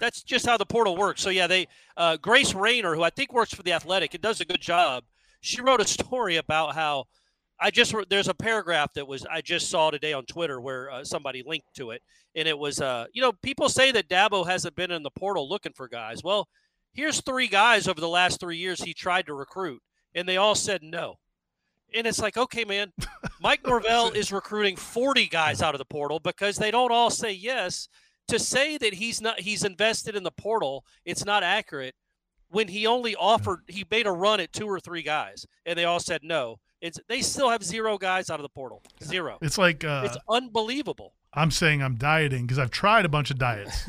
[0.00, 1.22] That's just how the portal works.
[1.22, 4.40] So yeah, they uh, Grace Raynor, who I think works for the Athletic, and does
[4.40, 5.04] a good job.
[5.40, 7.04] She wrote a story about how
[7.60, 11.04] I just there's a paragraph that was I just saw today on Twitter where uh,
[11.04, 12.02] somebody linked to it,
[12.34, 15.48] and it was uh you know people say that Dabo hasn't been in the portal
[15.48, 16.22] looking for guys.
[16.22, 16.48] Well,
[16.92, 19.82] here's three guys over the last three years he tried to recruit,
[20.14, 21.16] and they all said no.
[21.94, 22.92] And it's like, okay, man,
[23.40, 27.32] Mike Norvell is recruiting 40 guys out of the portal because they don't all say
[27.32, 27.88] yes.
[28.28, 31.94] To say that he's not he's invested in the portal, it's not accurate.
[32.50, 35.84] When he only offered, he made a run at two or three guys, and they
[35.84, 36.58] all said no.
[36.80, 38.82] It's they still have zero guys out of the portal.
[39.02, 39.38] Zero.
[39.42, 41.14] It's like uh, It's unbelievable.
[41.38, 43.84] I'm saying I'm dieting because I've tried a bunch of diets.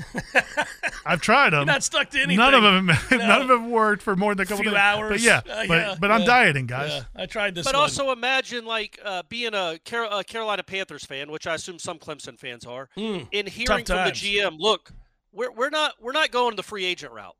[1.05, 1.59] I've tried them.
[1.61, 2.37] You're not stuck to anything.
[2.37, 3.17] None of them, No.
[3.17, 4.79] none of them worked for more than a couple Few days.
[4.79, 5.09] hours.
[5.11, 6.25] But yeah, Uh, but yeah, but I'm yeah.
[6.27, 6.91] dieting, guys.
[6.91, 7.81] Yeah, I tried this But one.
[7.81, 11.97] also imagine like uh, being a, Car- a Carolina Panthers fan, which I assume some
[11.97, 14.11] Clemson fans are, Mm, and hearing from the.
[14.11, 14.91] GM, look,
[15.31, 17.35] we're, we're not we're not going the free agent route.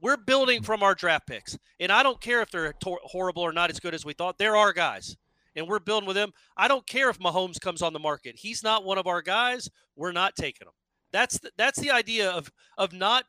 [0.00, 3.52] We're building from our draft picks, and I don't care if they're tor- horrible or
[3.52, 4.36] not as good as we thought.
[4.38, 5.16] There are guys,
[5.56, 6.32] and we're building with them.
[6.56, 8.36] I don't care if Mahomes comes on the market.
[8.36, 9.68] He's not one of our guys.
[9.96, 10.74] We're not taking him.
[11.12, 13.24] That's the, that's the idea of of not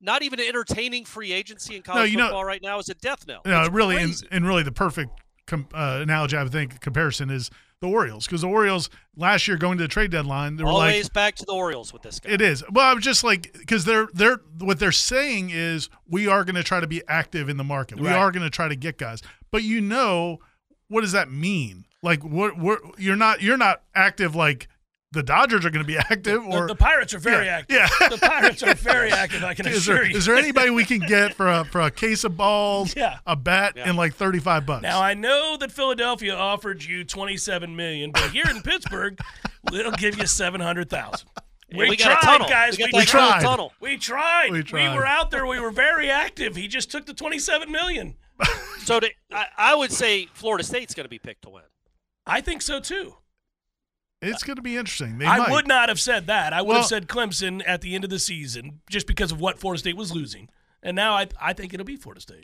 [0.00, 3.26] not even entertaining free agency in college you know- football right now is a death
[3.26, 3.42] knell.
[3.44, 5.10] No, really, and, and really, the perfect
[5.46, 9.56] com- uh, analogy I would think comparison is the Orioles because the Orioles last year
[9.56, 11.12] going to the trade deadline they were always like.
[11.14, 12.32] back to the Orioles with this guy.
[12.32, 12.62] It is.
[12.70, 16.62] Well, I'm just like because they're they're what they're saying is we are going to
[16.62, 17.98] try to be active in the market.
[17.98, 19.22] We are going to try to get guys.
[19.50, 20.40] But you know,
[20.90, 21.86] what does that mean?
[22.02, 24.68] Like what what you're not you're not active like
[25.12, 27.76] the Dodgers are going to be active or the Pirates are very Yeah, active.
[28.00, 28.08] yeah.
[28.10, 29.42] The Pirates are very active.
[29.42, 30.16] I can is assure there, you.
[30.16, 33.18] is there anybody we can get for a for a case of balls, Yeah.
[33.26, 33.88] a bat, Yeah.
[33.88, 34.82] and like thirty five bucks?
[34.82, 39.18] Now I know that Philadelphia offered you twenty-seven million, but here in Pittsburgh,
[39.72, 41.28] they'll give you seven hundred thousand.
[41.70, 42.48] And We, we got a tried, tunnel.
[42.48, 42.78] guys.
[42.78, 43.28] We We, got that tried.
[43.42, 43.50] tunnel.
[43.50, 43.72] tunnel.
[43.80, 44.50] We tried.
[44.50, 45.46] We We, were out there.
[45.46, 46.56] We were very active.
[46.56, 48.16] He just took the twenty-seven million.
[48.90, 51.62] So to, I, I would say Florida State's going to be picked to win.
[52.26, 53.14] I think so too.
[54.20, 55.18] it's going to be interesting.
[55.18, 55.50] They I might.
[55.52, 56.52] would not have said that.
[56.52, 59.40] I would Well- have said Clemson at the end of the season just because of
[59.40, 60.48] what Florida State was losing.
[60.82, 62.42] And now I, I think it'll be Florida State.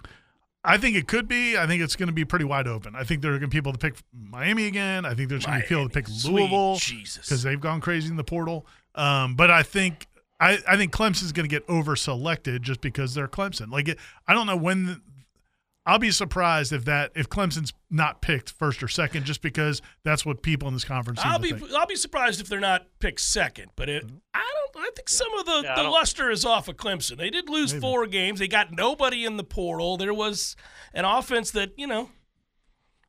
[0.63, 1.59] I think it could be.
[1.59, 2.95] I think it's going to be pretty wide open.
[2.95, 5.05] I think there are going to be people to pick Miami again.
[5.05, 7.27] I think there's going to be people to pick Louisville Jesus.
[7.27, 8.67] because they've gone crazy in the portal.
[8.95, 10.07] Um, but I think
[10.39, 13.73] I, I think Clemson's going to get over selected just because they're Clemson.
[13.73, 15.03] Like it, I don't know when.
[15.87, 19.81] The, I'll be surprised if that if Clemson's not picked first or second, just because
[20.05, 21.23] that's what people in this conference.
[21.23, 21.73] Seem I'll to be think.
[21.73, 23.71] I'll be surprised if they're not picked second.
[23.77, 24.85] But it, I don't.
[24.85, 27.17] I think some of the, Yeah, the luster is off of Clemson.
[27.17, 27.81] They did lose Maybe.
[27.81, 28.41] four games.
[28.41, 29.97] They got nobody in the portal.
[29.97, 30.57] There was
[30.93, 32.11] an offense that you know.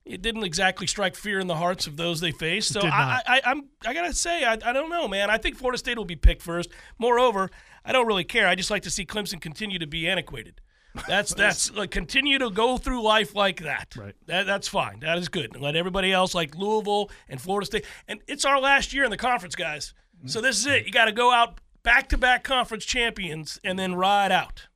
[0.06, 2.72] It didn't exactly strike fear in the hearts of those they faced.
[2.72, 3.22] So I.
[3.28, 5.30] I, I'm, I gotta say, I, I don't know, man.
[5.30, 6.70] I think Florida State will be picked first.
[6.98, 7.50] Moreover,
[7.84, 8.48] I don't really care.
[8.48, 10.62] I just like to see Clemson continue to be antiquated.
[11.08, 13.96] That's that's like continue to go through life like that.
[13.96, 14.16] Right.
[14.26, 15.00] That, that's fine.
[15.02, 15.54] That is good.
[15.54, 17.86] And let everybody else like Louisville and Florida State.
[18.08, 19.94] And it's our last year in the conference, guys.
[20.26, 20.86] So this is it.
[20.86, 24.68] You got to go out back to back conference champions and then ride out.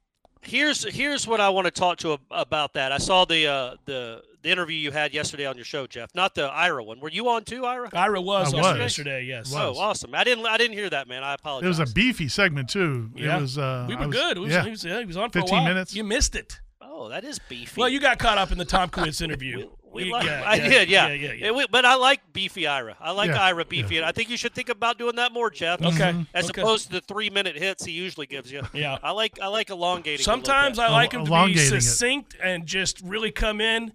[0.41, 2.91] Here's here's what I want to talk to about that.
[2.91, 6.13] I saw the uh, the the interview you had yesterday on your show, Jeff.
[6.15, 6.99] Not the Ira one.
[6.99, 7.89] Were you on too, Ira?
[7.93, 8.77] Ira was I on was.
[8.79, 9.23] yesterday.
[9.23, 9.53] Yes.
[9.53, 9.77] Was.
[9.77, 10.13] Oh, awesome!
[10.15, 11.23] I didn't I didn't hear that, man.
[11.23, 11.65] I apologize.
[11.65, 13.09] It was a beefy segment too.
[13.15, 13.37] Yeah.
[13.37, 13.57] It was.
[13.57, 14.37] Uh, we were was- good.
[14.37, 14.63] It was, yeah.
[14.63, 15.67] he, was, yeah, he was on for a 15 while.
[15.67, 15.95] minutes.
[15.95, 16.59] You missed it.
[16.81, 17.79] oh, that is beefy.
[17.79, 19.69] Well, you got caught up in the Tom Quince interview.
[19.93, 21.07] We You- like- yeah, I yeah, did, yeah.
[21.09, 21.51] yeah, yeah, yeah.
[21.51, 22.95] Yeah, but I like beefy Ira.
[23.01, 25.49] I like Yeah, Ira beefy, and I think you should think about doing that more,
[25.49, 25.81] Jeff.
[25.81, 26.15] Okay.
[26.33, 26.61] As okay.
[26.61, 28.61] opposed to the three minute hits he usually gives you.
[28.73, 28.97] Yeah.
[29.03, 30.23] I like I like elongating.
[30.23, 30.79] Sometimes.
[30.79, 31.81] I like him to be elongating it.
[31.81, 33.91] succinct and just really come in,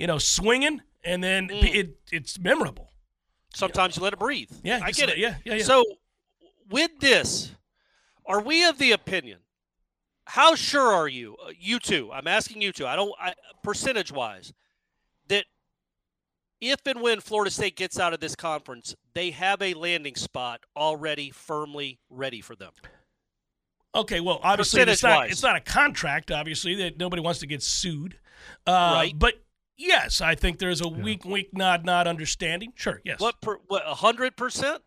[0.00, 1.74] you know, swinging, and then Mm.
[1.74, 2.88] it it's memorable.
[3.52, 4.50] sometimes you let it breathe.
[4.62, 5.18] Yeah, I get it.
[5.18, 5.64] yeah, yeah, yeah.
[5.64, 5.84] So
[6.70, 7.50] with this,
[8.24, 9.40] are we of the opinion?
[10.24, 12.12] How sure are you, uh, you two?
[12.12, 12.86] I'm asking you two.
[12.86, 13.34] I don't I,
[13.64, 14.52] percentage wise
[15.26, 15.46] that
[16.60, 20.60] if and when Florida State gets out of this conference, they have a landing spot
[20.76, 22.72] already firmly ready for them.
[23.96, 26.30] Okay, well, obviously it's not it's not a contract.
[26.30, 28.18] Obviously, that nobody wants to get sued.
[28.64, 29.18] Uh, Right.
[29.18, 29.34] But
[29.80, 32.72] yes, I think there's a weak, weak, nod, nod understanding.
[32.76, 34.82] Sure, yes, What per, what hundred percent?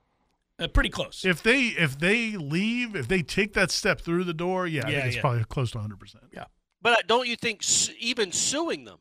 [0.59, 1.25] uh, pretty close.
[1.25, 4.89] If they if they leave, if they take that step through the door, yeah, I
[4.89, 5.21] Yeah, think it's yeah.
[5.21, 5.99] probably close to 100.
[5.99, 6.45] percent Yeah.
[6.81, 8.99] But don't you think su- even suing them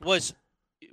[0.00, 0.34] was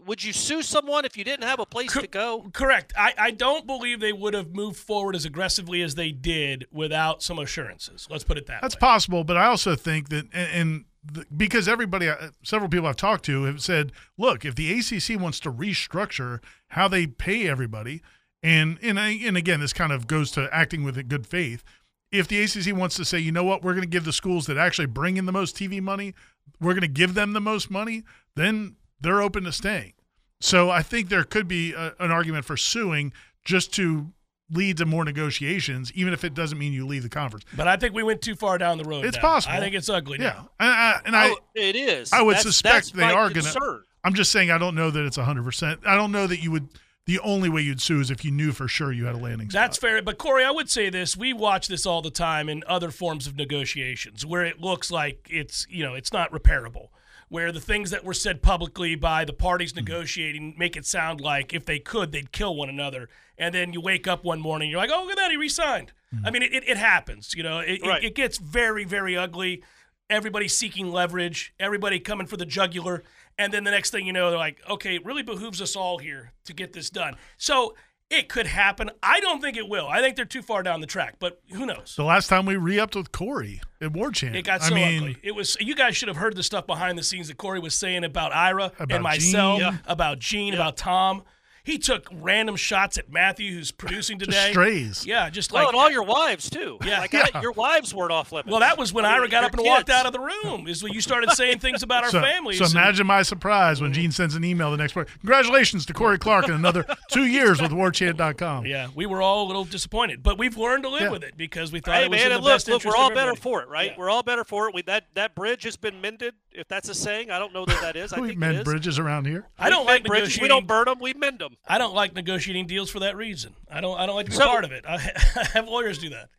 [0.05, 2.49] would you sue someone if you didn't have a place Co- to go?
[2.53, 2.91] Correct.
[2.97, 7.21] I, I don't believe they would have moved forward as aggressively as they did without
[7.23, 8.07] some assurances.
[8.09, 8.79] Let's put it that That's way.
[8.79, 12.95] possible, but I also think that, and, and the, because everybody, uh, several people I've
[12.95, 16.39] talked to have said, look, if the ACC wants to restructure
[16.69, 18.01] how they pay everybody,
[18.43, 21.63] and and I, and again, this kind of goes to acting with good faith.
[22.11, 24.45] If the ACC wants to say, you know what, we're going to give the schools
[24.45, 26.13] that actually bring in the most TV money,
[26.61, 28.03] we're going to give them the most money,
[28.35, 29.93] then they're open to staying.
[30.39, 33.13] So I think there could be a, an argument for suing
[33.43, 34.11] just to
[34.51, 37.45] lead to more negotiations, even if it doesn't mean you leave the conference.
[37.55, 39.05] But I think we went too far down the road.
[39.05, 39.21] It's now.
[39.21, 39.55] possible.
[39.55, 40.49] I think it's ugly Yeah, now.
[40.59, 42.13] and I, and I Oh, it is.
[42.13, 45.03] I would That's- suspect that's they are gonna- I'm just saying I don't know that
[45.05, 45.43] it's 100.
[45.43, 46.67] percent I don't know that you would.
[47.07, 49.49] The only way you'd sue is if you knew for sure you had a landing
[49.51, 49.61] spot.
[49.61, 50.01] That's fair.
[50.01, 53.27] But Corey, I would say this: we watch this all the time in other forms
[53.27, 56.87] of negotiations, where it looks like it's you know it's not repairable.
[57.29, 59.79] Where the things that were said publicly by the parties Hmm.
[59.79, 63.09] negotiating make it sound like if they could, they'd kill one another.
[63.37, 65.91] And then you wake up one morning, you're like, oh, look at that, he resigned.
[66.11, 66.25] Hmm.
[66.25, 67.33] I mean, it, it, it happens.
[67.35, 68.03] You know, it, Right.
[68.03, 69.63] it, it gets very, very ugly.
[70.09, 73.03] Everybody seeking leverage, everybody coming for the jugular.
[73.39, 75.97] And then the next thing you know, they're like, okay, it really behooves us all
[75.97, 77.15] here to get this done.
[77.37, 77.75] So
[78.09, 78.91] it could happen.
[79.01, 79.87] I don't think it will.
[79.87, 81.95] I think they're too far down the track, but who knows?
[81.97, 84.35] the last time we re-upped with Corey at War Chant.
[84.35, 85.17] It got so I so mean, ugly.
[85.23, 85.57] It was.
[85.59, 88.31] You guys should have heard the stuff behind the scenes that Corey was saying about
[88.33, 89.71] Ira About and myself, Gene.
[89.73, 89.77] Yeah.
[89.87, 91.23] about Gene, about Tom.
[91.65, 94.51] He took random shots at Matthew, who's producing Just today.
[94.51, 95.05] strays.
[95.05, 95.73] Yeah, just Well, like.
[95.73, 96.77] and all your wives too.
[96.85, 96.99] Yeah.
[96.99, 97.25] like Yeah.
[97.33, 98.49] I, your wives weren't off limits.
[98.51, 100.67] well, that was when I Ira got your up and walked out of the room.
[100.67, 102.59] Is when you started saying things about our So, families.
[102.59, 105.11] so and- imagine my surprise when Gene sends an email the next morning.
[105.21, 108.65] Congratulations to Corey Clark and another two years with WarChant.com.
[108.65, 111.09] yeah, we were all a little disappointed, but we've learned to live Yeah.
[111.09, 112.75] with it because we thought Hey it was man, in the and look, best look,
[112.75, 113.91] interest we're all of better for it, right?
[113.91, 113.97] Yeah.
[113.97, 114.75] We're all better for it.
[114.75, 117.31] We, that that bridge has been mended, if that's a saying.
[117.31, 118.13] I don't know that that is.
[118.13, 119.47] I We think mend bridges around here.
[119.57, 120.39] I don't We like bridges.
[120.39, 120.99] We don't burn them.
[120.99, 121.54] We mend them.
[121.67, 123.53] I don't like negotiating deals for that reason.
[123.69, 123.97] I don't.
[123.99, 124.85] I don't like to be So- part of it.
[124.87, 124.95] I,
[125.35, 126.29] I have lawyers do that.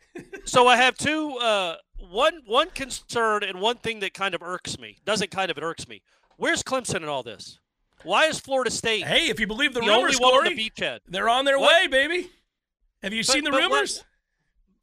[0.45, 1.37] So I have two.
[1.39, 1.77] Uh,
[2.11, 4.99] one one concern and one thing that kind of irks me.
[5.05, 6.03] Doesn't kind of it irks me.
[6.37, 7.59] Where's Clemson in all this?
[8.03, 10.51] Why is Florida State Hey, if you believe the, the only rumors, one on the
[10.71, 11.01] beachhead?
[11.09, 11.83] they're on their What?
[11.83, 12.31] way, baby.
[13.03, 14.05] Have you But- seen the but what- rumors?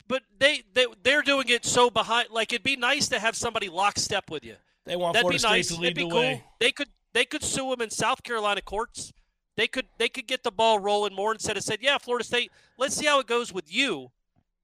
[0.08, 2.30] But they they they're doing it so behind.
[2.32, 4.56] Like it'd be nice to have somebody lockstep with you.
[4.86, 5.68] They want That'd Florida be State nice.
[5.70, 6.20] to lead be the cool.
[6.20, 6.44] way.
[6.60, 9.14] They could they could sue them in South Carolina courts.
[9.56, 12.52] They could they could get the ball rolling more instead of said, yeah, Florida State.
[12.78, 14.12] Let's see how it goes with you,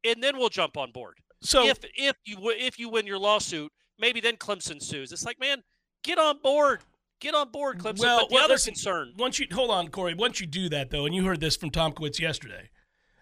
[0.04, 1.18] and then we'll jump on board.
[1.42, 5.12] So if if you if you win your lawsuit, maybe then Clemson sues.
[5.12, 5.64] It's like, man,
[6.04, 6.82] get on board,
[7.20, 8.00] get on board, Clemson.
[8.00, 10.16] Well, but the well, other listen, concern, once you hold on, Corey.
[10.16, 12.70] Once you do that, though, and you heard this from Tom Kowitz yesterday.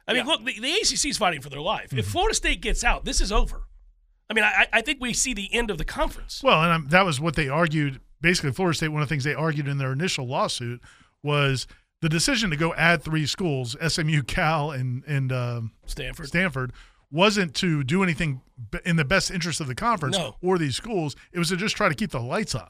[0.08, 0.32] I mean, Yeah.
[0.32, 1.92] look, the, the ACC is fighting for their life.
[1.92, 3.64] If Florida State gets out, this is over.
[4.30, 6.42] I mean, I, I think we see the end of the conference.
[6.42, 8.00] Well, and um, that was what they argued.
[8.22, 10.82] Basically, Florida State, one of the things they argued in their initial lawsuit
[11.24, 11.68] was
[12.02, 16.28] the decision to go add three schools, SMU, Cal, and, and um, Stanford.
[16.28, 16.74] Stanford,
[17.12, 18.42] wasn't to do anything
[18.86, 20.36] in the best interest of the conference No.
[20.42, 21.16] or these schools.
[21.32, 22.70] It was to just try to keep the lights on.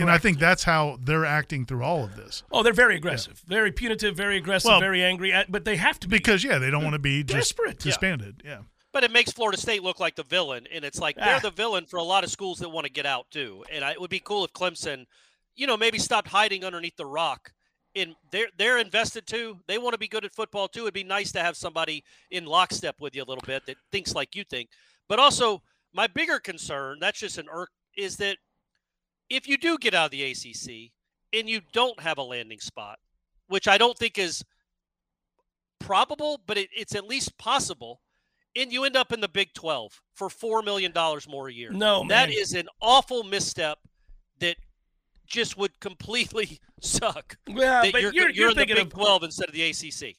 [0.00, 2.44] And I think that's how they're acting through all of this.
[2.52, 5.32] Oh, they're very aggressive, very punitive, very aggressive, Well- very angry.
[5.32, 6.18] uh, But they have to be.
[6.18, 7.84] Because, yeah, they don't want to be just Desperate.
[7.84, 7.90] Yeah.
[7.90, 8.42] disbanded.
[8.44, 8.58] Yeah.
[8.92, 11.24] but it makes Florida State look like the villain, and it's like Ah.
[11.24, 13.64] they're the villain for a lot of schools that want to get out too.
[13.72, 15.06] And I, it would be cool if Clemson,
[15.56, 17.52] you know, maybe stopped hiding underneath the rock.
[17.98, 19.58] And they're they're invested too.
[19.66, 20.82] They want to be good at football too.
[20.82, 24.14] It'd be nice to have somebody in lockstep with you a little bit that thinks
[24.14, 24.68] like you think.
[25.08, 28.36] But also, my bigger concern, that's just an irk, is that
[29.30, 30.92] if you do get out of the ACC
[31.38, 32.98] and you don't have a landing spot,
[33.48, 34.44] which I don't think is
[35.80, 38.00] probable, but it, it's at least possible,
[38.56, 40.92] and you end up in the Big 12 for $4 million
[41.28, 41.70] more a year.
[41.70, 42.38] No, That man.
[42.38, 43.87] is an awful misstep that
[45.28, 47.36] just would completely suck.
[47.46, 49.54] Yeah, that but you're, you're, you're, you're in the thinking Big of 12 instead of
[49.54, 50.16] the ACC.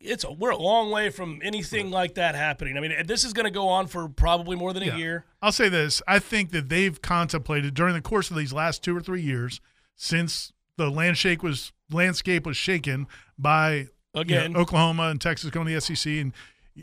[0.00, 2.76] it's a, we're a long way from anything like that happening.
[2.76, 5.24] I mean, this is going to go on for probably more than a year.
[5.42, 6.02] I'll say this.
[6.08, 9.60] I think that they've contemplated during the course of these last two or three years,
[9.94, 13.06] since the landshake was landscape was shaken
[13.38, 14.56] by you know, Again.
[14.56, 16.32] Oklahoma and Texas going to the SEC and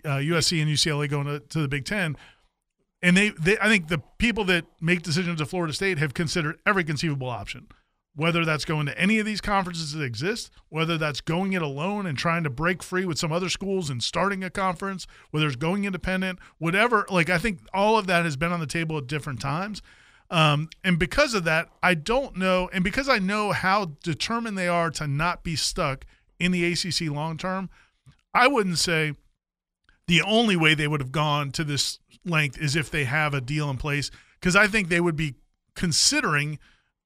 [0.06, 2.16] uh, USC and UCLA going to, to the Big Ten.
[3.04, 6.58] And they, they, I think the people that make decisions at Florida State have considered
[6.66, 7.68] every conceivable option,
[8.16, 12.06] whether that's going to any of these conferences that exist, whether that's going it alone
[12.06, 15.58] and trying to break free with some other schools and starting a conference, whether it's
[15.58, 17.06] going independent, whatever.
[17.10, 19.82] Like I think all of that has been on the table at different times.
[20.30, 24.70] Um, and because of that, I don't know, and because I know how determined they
[24.70, 26.06] are to not be stuck
[26.39, 27.70] in the ACC long term,
[28.34, 29.13] I wouldn't say
[30.08, 33.42] the only way they would have gone to this length is if they have a
[33.42, 35.36] deal in place, because I think they would be
[35.76, 36.60] considering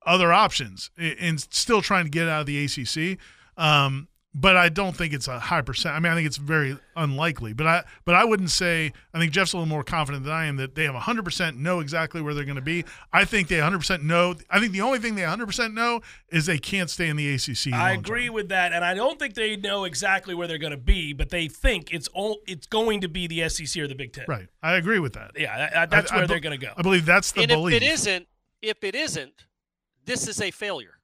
[0.06, 3.20] other options and still trying to get out of the ACC.
[3.58, 4.08] Um,
[4.40, 5.96] but I don't think it's a high percent.
[5.96, 7.54] I mean, I think it's very unlikely.
[7.54, 8.94] But I, but I wouldn't say.
[9.14, 11.58] I think Jeff's a little more confident than I am that they have 100 percent
[11.58, 12.86] know exactly where they're going to be.
[13.12, 14.36] I think they 100 percent know.
[14.52, 17.34] I think the only thing they 100 percent know is they can't stay in the
[17.34, 17.74] ACC.
[17.74, 18.36] I agree term.
[18.36, 21.30] with that, and I don't think they know exactly where they're going to be, but
[21.30, 24.26] they think it's all, it's going to be the SEC or the Big Ten.
[24.28, 24.48] Right.
[24.62, 25.32] I agree with that.
[25.36, 26.74] Yeah, that- that- that's I- I where be- they're going to go.
[26.78, 27.76] I believe that's the and belief.
[27.76, 28.28] if it isn't,
[28.62, 29.46] if it isn't,
[30.06, 30.97] this is a failure.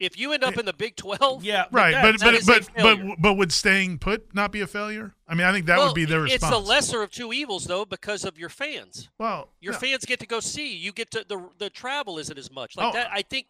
[0.00, 2.98] If you end up in the Big 12, Yeah, right, that- but that but but
[3.06, 5.14] but but would staying put not be a failure?
[5.28, 6.42] I mean, I think that well, would be their response.
[6.42, 9.08] It's the lesser of two evils, though, because of your fans.
[9.18, 9.78] well, Your yeah.
[9.78, 10.76] fans get to go see.
[10.76, 12.92] You get to the the travel isn't as much like Oh.
[12.92, 13.08] that.
[13.12, 13.48] I think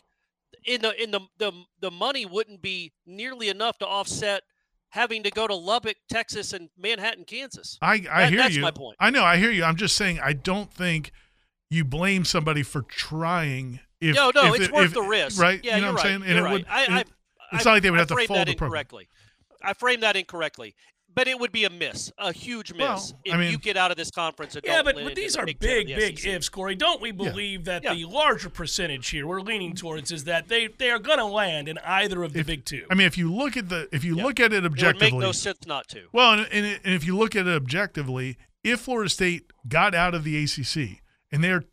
[0.64, 4.42] in the in the the the money wouldn't be nearly enough to offset
[4.90, 7.78] having to go to Lubbock, Texas, and Manhattan, Kansas.
[7.82, 8.62] I, I That- hear that's you.
[8.62, 8.96] my point.
[9.00, 9.24] I know.
[9.24, 9.64] I hear you.
[9.64, 10.20] I'm just saying.
[10.20, 11.10] I don't think
[11.68, 13.80] you blame somebody for trying.
[14.00, 15.40] If no, no, if it's it- worth if- the risk.
[15.40, 15.60] right?
[15.62, 16.20] Yeah, you know you're what I'm right.
[16.20, 16.22] saying?
[16.22, 16.52] And you're it right.
[16.52, 16.66] would.
[16.68, 18.46] I, it- I, it's I- not like they would I have to framed fold that
[18.48, 18.68] the program.
[18.80, 19.08] incorrectly.
[19.62, 20.74] I framed that incorrectly,
[21.14, 23.76] but it would be a miss, a huge miss, Well, if I mean- you get
[23.78, 24.56] out of this conference.
[24.56, 26.74] And Yeah, don't but, but these are Big big, the big ifs, Corey.
[26.74, 27.94] Don't we believe that Yeah.
[27.94, 31.68] the larger percentage here we're leaning towards is that they, they are going to land
[31.68, 32.84] in either of the If- big two?
[32.90, 34.24] I mean, if you look at the if you Yeah.
[34.24, 36.08] look at it It would objectively, make no sense not to.
[36.12, 40.14] Well, and, and, and if you look at it objectively, if Florida State got out
[40.14, 41.00] of the ACC
[41.32, 41.64] and they're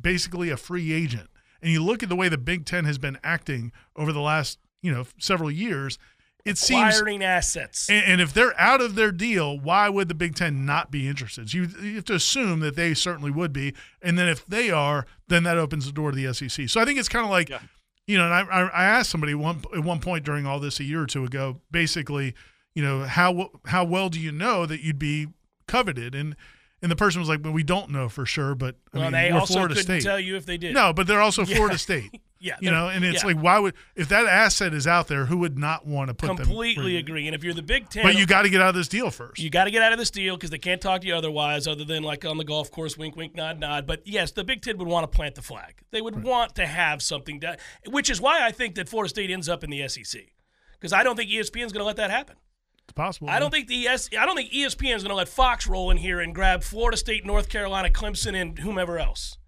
[0.00, 1.30] basically a free agent,
[1.64, 4.60] and you look at the way the Big Ten has been acting over the last
[4.82, 5.98] you know several years,
[6.44, 6.94] it seems.
[6.94, 7.88] Acquiring assets.
[7.88, 11.08] And, and if they're out of their deal, why would the Big Ten not be
[11.08, 11.50] interested?
[11.50, 14.70] So you, you have to assume that they certainly would be, and then if they
[14.70, 16.68] are, then that opens the door to the SEC.
[16.68, 17.60] So I think it's kind of like Yeah.
[18.06, 20.78] you know, and I, I I asked somebody one at one point during all this
[20.80, 22.34] a year or two ago, basically,
[22.74, 25.28] you know, how how well do you know that you'd be
[25.66, 26.14] coveted?
[26.14, 26.36] And
[26.84, 29.12] and the person was like, well, we don't know for sure, but I well, mean,
[29.12, 30.02] they we're also Florida couldn't State.
[30.06, 30.74] tell you if they did.
[30.74, 31.56] No, but they're also Yeah.
[31.56, 32.20] Florida State.
[32.40, 33.28] Yeah, You know, and it's yeah.
[33.28, 36.26] like, why would if that asset is out there, who would not want to put
[36.26, 36.36] them?
[36.36, 37.26] completely agree.
[37.26, 39.10] And if you're the Big Ten, But you got to get out of this deal
[39.10, 39.40] first.
[39.40, 41.66] You got to get out of this deal because they can't talk to you otherwise,
[41.66, 43.86] other than like on the golf course, wink, wink, nod, nod.
[43.86, 45.76] But yes, the Big Ten would want to plant the flag.
[45.90, 47.56] They would want to have something done,
[47.88, 50.20] which is why I think that Florida State ends up in the SEC
[50.74, 52.36] because I don't think ESPN is going to let that happen.
[52.86, 53.28] It's possible.
[53.30, 55.90] I don't think the ES, I don't think ESPN is going to let Fox roll
[55.90, 59.38] in here and grab Florida State, North Carolina, Clemson, and whomever else.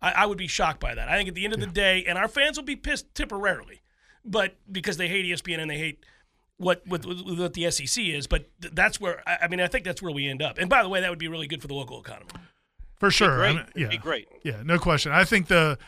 [0.00, 1.08] I, I would be shocked by that.
[1.08, 3.82] I think at the end of the day, and our fans will be pissed temporarily,
[4.24, 6.04] but because they hate ESPN and they hate
[6.56, 8.26] what what, what the SEC is.
[8.26, 10.58] But th- that's where I, I mean I think that's where we end up.
[10.58, 12.30] And by the way, that would be really good for the local economy.
[12.98, 13.36] for sure.
[13.36, 13.48] Great.
[13.50, 14.28] I mean, yeah, It'd be great.
[14.44, 15.12] Yeah, no question.
[15.12, 15.78] I think the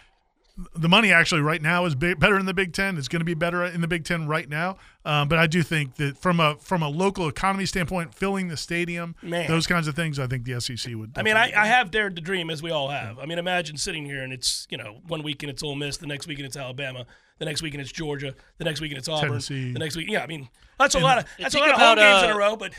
[0.75, 2.97] the money actually right now is big, better in the Big Ten.
[2.99, 4.77] It's going to be better in the Big Ten right now.
[5.05, 8.57] Um, but I do think that from a from a local economy standpoint, filling the
[8.57, 9.49] stadium, Man.
[9.49, 11.13] those kinds of things, I think the SEC would.
[11.17, 13.19] I mean, I, I have dared to dream, as we all have.
[13.19, 16.07] I mean, imagine sitting here and it's you know one weekend it's Ole Miss, the
[16.07, 17.07] next weekend it's Alabama,
[17.39, 19.73] the next weekend it's Georgia, the next weekend it's Auburn, Tennessee.
[19.73, 20.09] the next week.
[20.11, 22.21] Yeah, I mean that's a And- lot of that's a think lot of home about,
[22.21, 22.57] games in uh, a row.
[22.57, 22.73] But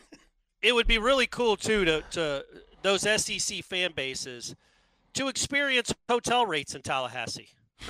[0.62, 2.44] it would be really cool too to, to
[2.82, 4.54] those SEC fan bases
[5.14, 7.48] to experience hotel rates in Tallahassee.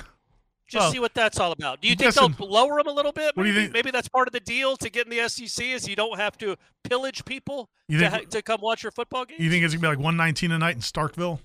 [0.67, 1.81] Just Well, see what that's all about.
[1.81, 3.35] Do you think listen, they'll lower them a little bit?
[3.35, 3.63] what do you maybe?
[3.65, 6.17] think- Maybe that's part of the deal to get in the SEC is you don't
[6.17, 9.37] have to pillage people You to, think- ha- to come watch your football game.
[9.39, 11.39] you think it's gonna be like one nineteen a night in Starkville?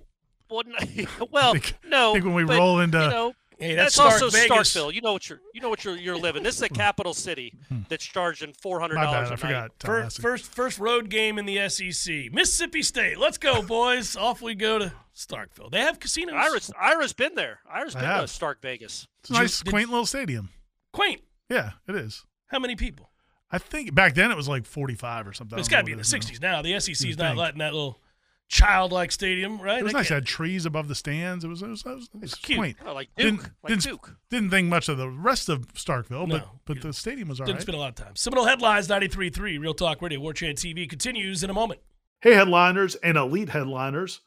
[1.31, 2.13] well, think- no.
[2.15, 4.75] think when we but, roll into- you know, hey, that's, that's, also Vegas.
[4.75, 4.93] Starkville.
[4.95, 6.43] You know what you're you know what you're you're living.
[6.43, 7.55] This is a capital city
[7.89, 9.05] that's charging four hundred Hmm.
[9.05, 9.71] My dollars bad, forgot.
[9.81, 13.19] First, first, first road game in the SEC, Mississippi State.
[13.19, 14.17] Let's go, boys!
[14.29, 15.71] Off we go to Starkville.
[15.71, 16.35] They have casinos.
[16.37, 17.61] Ira's Ira's been there.
[17.71, 18.21] Ira's I been have.
[18.23, 19.07] to Stark Vegas.
[19.21, 20.51] It's a nice, Did- quaint little stadium.
[20.93, 21.21] quaint.
[21.51, 22.25] Yeah, it is.
[22.49, 23.11] How many people?
[23.51, 25.59] I think back then it was like forty five or something.
[25.59, 26.19] It's got to be in the it is now.
[26.19, 26.63] '60s now.
[26.63, 27.39] The SEC's You'd not think.
[27.39, 27.99] letting that little
[28.49, 29.79] childlike stadium, right?
[29.81, 30.07] It was They nice.
[30.07, 31.45] It can't- had trees above the stands.
[31.45, 32.59] It was it was, it was, it was cute.
[32.59, 32.77] quaint.
[32.85, 33.25] Oh, like Duke.
[33.27, 34.17] Didn't- like didn't- Duke.
[34.31, 36.61] Didn't think much of the rest of Starkville, but No.
[36.65, 37.63] but the stadium was all Didn't right.
[37.63, 38.17] spend a lot of time.
[38.17, 41.81] Seminole Headlines 93.3, Real Talk Radio, War Chant TV continues in a moment.
[42.21, 44.21] Hey, headliners and elite headliners.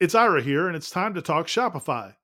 [0.00, 2.14] It's Ira here, and it's time to talk Shopify.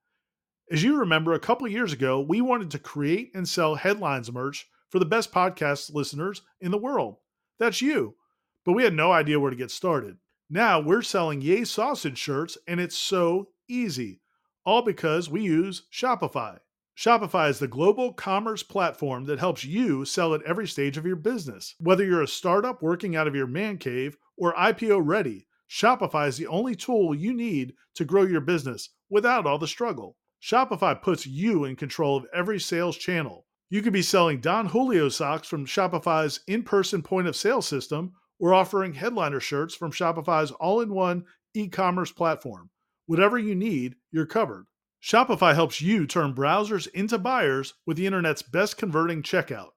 [0.70, 4.66] As you remember, a couple years ago, we wanted to create and sell headlines merch
[4.90, 7.18] for the best podcast listeners in the world.
[7.58, 8.16] That's you.
[8.64, 10.16] But we had no idea where to get started.
[10.48, 14.20] Now we're selling Yay Sausage shirts, and it's so easy.
[14.64, 16.58] All because we use Shopify.
[16.96, 21.16] Shopify is the global commerce platform that helps you sell at every stage of your
[21.16, 21.74] business.
[21.80, 26.36] Whether you're a startup working out of your man cave or IPO ready, Shopify is
[26.36, 30.16] the only tool you need to grow your business without all the struggle.
[30.40, 33.46] Shopify puts you in control of every sales channel.
[33.68, 38.12] You could be selling Don Julio socks from Shopify's in person point of sale system
[38.38, 41.24] or offering headliner shirts from Shopify's all in one
[41.54, 42.70] e commerce platform.
[43.06, 44.66] Whatever you need, you're covered.
[45.02, 49.70] Shopify helps you turn browsers into buyers with the internet's best converting checkout,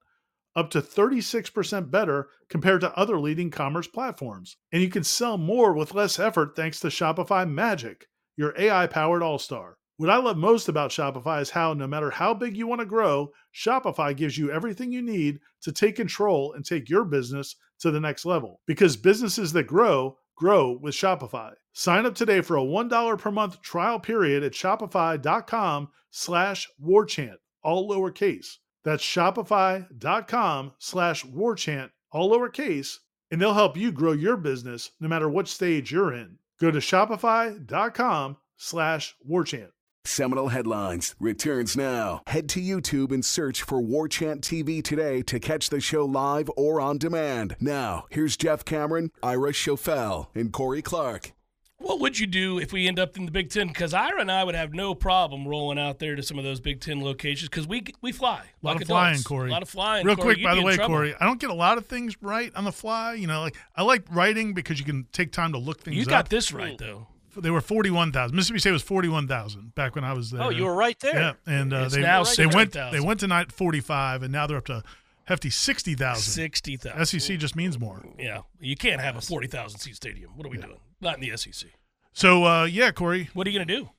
[0.56, 4.56] up to 36% better compared to other leading commerce platforms.
[4.72, 9.22] And you can sell more with less effort thanks to Shopify Magic, your AI powered
[9.22, 9.76] all star.
[9.98, 12.86] What I love most about Shopify is how, no matter how big you want to
[12.86, 17.90] grow, Shopify gives you everything you need to take control and take your business to
[17.90, 18.60] the next level.
[18.66, 21.52] Because businesses that grow, grow with Shopify.
[21.72, 27.88] Sign up today for a $1 per month trial period at shopify.com slash warchant, all
[27.88, 28.56] lowercase.
[28.84, 32.98] That's shopify.com slash warchant, all lowercase,
[33.30, 36.38] and they'll help you grow your business no matter what stage you're in.
[36.60, 39.70] Go to shopify.com slash warchant.
[40.04, 42.22] Seminole Headlines returns now.
[42.26, 46.50] Head to YouTube and search for War Chant TV today to catch the show live
[46.56, 47.54] or on demand.
[47.60, 51.32] Now, here's Jeff Cameron, Ira Schofel, and Corey Clark.
[51.76, 53.68] What would you do if we end up in the Big Ten?
[53.68, 56.60] Because Ira and I would have no problem rolling out there to some of those
[56.60, 58.42] Big Ten locations because we we fly.
[58.62, 59.22] A lot like of flying.
[59.22, 59.48] Corey.
[59.48, 60.06] A lot of flying.
[60.06, 60.34] Real Corey.
[60.34, 60.94] quick, by the way, trouble.
[60.96, 63.14] Corey, I don't get a lot of things right on the fly.
[63.14, 66.02] You know, like I like writing because you can take time to look things You
[66.02, 66.08] up.
[66.08, 67.06] got this right, though.
[67.40, 68.36] They were forty-one thousand.
[68.36, 70.42] Mississippi State was forty-one thousand back when I was there.
[70.42, 71.14] Oh, you were right there.
[71.14, 72.92] Yeah, and uh, they now they went 60,000.
[72.92, 74.82] they went to night forty-five, and now they're up to
[75.24, 76.32] hefty sixty thousand.
[76.32, 77.20] 60,000.
[77.20, 78.04] SEC just means more.
[78.18, 78.42] Yeah.
[78.60, 80.32] You can't have a 40,000 seat stadium.
[80.36, 80.78] What are we doing?
[81.00, 81.70] Not in the SEC.
[82.12, 83.30] So uh, yeah, Corey.
[83.34, 83.90] What are you going to do?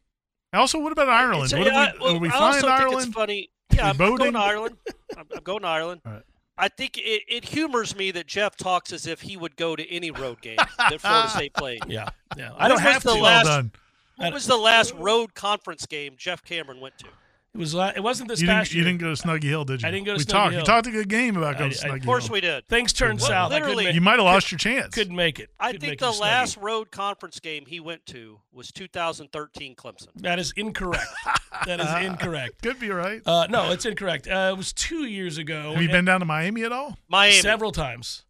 [0.53, 1.51] Also, what about Ireland?
[1.53, 3.07] What yeah, if we, well, are we flying also to think Ireland?
[3.07, 3.49] it's funny.
[3.73, 4.77] Yeah, I'm, I'm going to Ireland.
[5.17, 6.01] I'm, I'm going to Ireland.
[6.05, 6.23] All right.
[6.61, 9.91] I think it, it humors me that Jeff talks as if he would go to
[9.91, 11.81] any road game that Florida State played.
[11.87, 12.09] Yeah.
[12.37, 12.51] Yeah.
[12.55, 13.15] I don't have the to.
[13.15, 13.71] Well last- done.
[14.17, 17.07] What was the last road conference game Jeff Cameron went to?
[17.53, 17.75] It was.
[17.75, 19.87] It wasn't this You past didn't, you didn't go to Snuggy Hill, did you?
[19.87, 20.51] I didn't go to we Snuggy talked.
[20.53, 20.59] Hill.
[20.61, 22.33] You talked a good game about going I- to I- Snuggy Of course Hill.
[22.33, 22.67] we did.
[22.69, 23.51] Things turned Well, south.
[23.51, 24.93] Literally- make, You might have lost your chance.
[24.95, 25.49] couldn't make it.
[25.59, 26.63] I Couldn't think the last Snuggie.
[26.63, 30.07] road conference game he went to was 2013 Clemson.
[30.15, 31.05] That is incorrect.
[31.65, 32.61] that is incorrect.
[32.61, 33.21] Could be right.
[33.25, 34.29] Uh, no, it's incorrect.
[34.29, 35.73] Uh, it was two years ago.
[35.73, 36.97] Have you been down to Miami at all?
[37.09, 37.35] Miami.
[37.41, 38.23] several times?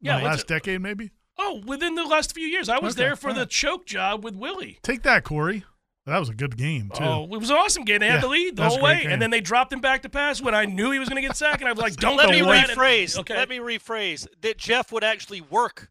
[0.00, 1.10] Yeah, the last a- decade, maybe.
[1.36, 4.36] Oh, within the last few years, I was Okay, there for the choke job with
[4.36, 4.78] Willie.
[4.82, 5.64] Take that, Corey.
[6.08, 7.04] That was a good game too.
[7.04, 8.00] Oh, it was an awesome game.
[8.00, 9.10] They had Yeah, the lead the that was a whole way, game.
[9.12, 11.26] and then they dropped him back to pass when I knew he was going to
[11.26, 13.18] get sacked, and I was like, "Don't Let do me rephrase.
[13.18, 13.36] Okay.
[13.36, 15.90] Let me rephrase that Jeff would actually work.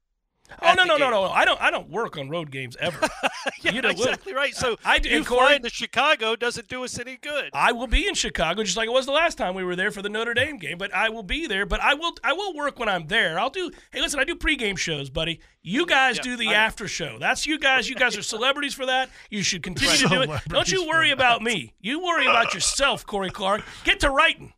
[0.61, 1.23] Oh at no the no no no!
[1.25, 3.07] I don't I don't work on road games ever.
[3.61, 4.53] Yeah, You know, exactly right.
[4.53, 7.49] So I do- you Corey- flying to Chicago doesn't do us any good.
[7.53, 9.89] I will be in Chicago just like it was the last time we were there
[9.89, 10.77] for the Notre Dame game.
[10.77, 11.65] But I will be there.
[11.65, 13.39] But I will I will work when I'm there.
[13.39, 13.71] I'll do.
[13.91, 15.39] Hey, listen, I do pregame shows, buddy.
[15.63, 17.17] You mm, guys Yeah, do the I after show.
[17.19, 17.89] That's you guys.
[17.89, 19.09] You guys are celebrities for that.
[19.29, 20.29] You should continue to do it.
[20.49, 21.73] Don't you worry about me.
[21.79, 23.63] You worry about yourself, Corey Clark.
[23.85, 24.53] Get to writing.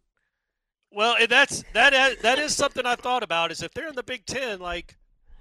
[0.91, 1.93] Well, and that's that.
[1.93, 3.51] is- That is something I thought about.
[3.51, 4.95] Is if they're in the Big Ten, like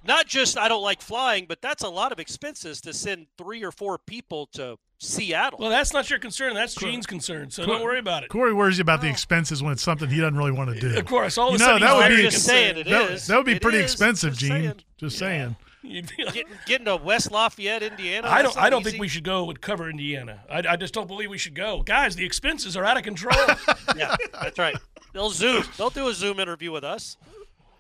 [0.07, 3.63] not just I don't like flying, but that's a lot of expenses to send three
[3.65, 5.59] or four people to Seattle.
[5.61, 6.55] Well, that's not your concern.
[6.55, 7.51] That's Gene's concern.
[7.51, 8.31] So don't worry about it.
[8.31, 10.99] Corey worries about the expenses when it's something he doesn't really want to do.
[10.99, 12.85] Of course, all You of a know, sudden that would be- I'm just saying it
[12.89, 13.27] that, is.
[13.29, 13.85] that would be It pretty is.
[13.93, 14.51] expensive, Just Gene.
[14.51, 14.75] saying.
[14.99, 15.57] Just saying.
[15.83, 18.27] You'd be Getting, getting to West Lafayette, Indiana.
[18.29, 18.57] I don't.
[18.59, 18.91] I don't easy.
[18.91, 20.41] think we should go and cover Indiana.
[20.51, 22.17] I, I just don't believe we should go, guys.
[22.17, 23.35] The expenses are out of control.
[23.97, 24.77] Yeah, that's right.
[25.15, 25.65] They'll zoom.
[25.79, 27.17] They'll do a Zoom interview with us.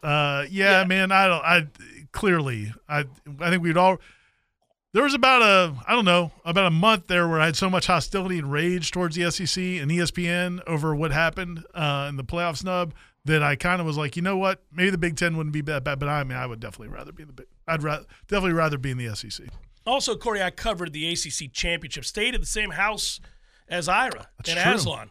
[0.02, 1.12] Uh, yeah, man.
[1.12, 1.44] I don't.
[1.44, 1.66] I
[2.18, 2.72] clearly.
[2.88, 3.04] I.
[3.40, 3.98] I think we'd all.
[4.92, 5.74] There was about a.
[5.86, 6.32] I don't know.
[6.44, 9.62] About a month there where I had so much hostility and rage towards the SEC
[9.62, 12.94] and ESPN over what happened uh, in the playoff snub
[13.24, 14.62] that I kind of was like, you know what?
[14.72, 17.12] Maybe the Big Ten wouldn't be that bad, but I mean, I would definitely rather
[17.12, 17.46] be the Big.
[17.66, 19.46] I'd ra- definitely rather be in the SEC.
[19.86, 22.04] also, Corey, I covered the ACC championship.
[22.06, 23.20] Stayed at the same house
[23.68, 24.72] as Ira That's and true.
[24.72, 25.10] Aslan.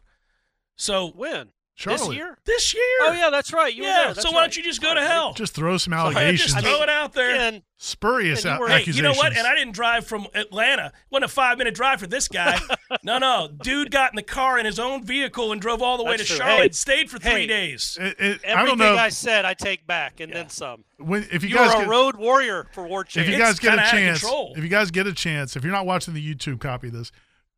[0.76, 1.50] So When
[1.80, 2.08] Charlotte.
[2.08, 2.38] this year?
[2.46, 2.84] this year.
[3.02, 3.74] Oh yeah, that's right.
[3.74, 3.98] You were yeah.
[4.06, 4.14] there.
[4.16, 4.44] That's So why right.
[4.46, 5.34] don't you just go to hell?
[5.34, 7.36] Just throw some Sorry, allegations, just throw it out there.
[7.36, 8.98] And spurious and you a- were- Hey, accusations.
[8.98, 9.38] you know what?
[9.38, 10.88] And I didn't drive from Atlanta.
[10.88, 12.60] It wasn't a five minute drive for this guy.
[13.04, 13.50] no, no.
[13.62, 16.24] Dude got in the car in his own vehicle and drove all the way That's
[16.24, 16.38] to true.
[16.38, 16.64] Charlotte.
[16.64, 17.96] Hey, stayed for three hey, days.
[18.02, 20.84] It- it- I everything don't know I said, I take back and then some.
[20.98, 23.28] when, if you, You guys are a could- road warrior for War if Chant.
[23.28, 25.56] you It's guys get a kinda out of chance, if you guys get a chance,
[25.56, 27.12] if you're not watching the YouTube copy of this,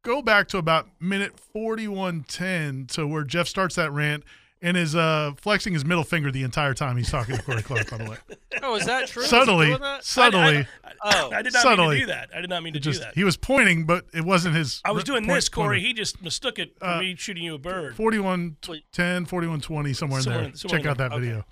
[0.04, 4.24] go back to about minute 4110 to where Jeff starts that rant
[4.62, 7.89] and is uh, flexing his middle finger the entire time he's talking to Corey Clark,
[7.89, 8.18] by the way.
[8.62, 9.24] oh, is that true?
[9.24, 10.04] Is he subtly, doing that?
[10.04, 10.68] subtly.
[11.02, 12.30] Oh, I did not mean to do that.
[12.36, 13.16] I did not mean to just do that.
[13.16, 14.82] he was pointing, but it wasn't his.
[14.84, 15.78] I was doing point- this, Corey.
[15.78, 15.88] pointer.
[15.88, 17.95] He just mistook it for Uh, me shooting you a bird.
[17.95, 20.50] 4110, 4120, somewhere in Somewhere there.
[20.50, 21.10] in- somewhere Check in out there.
[21.10, 21.26] that Okay.
[21.26, 21.45] video.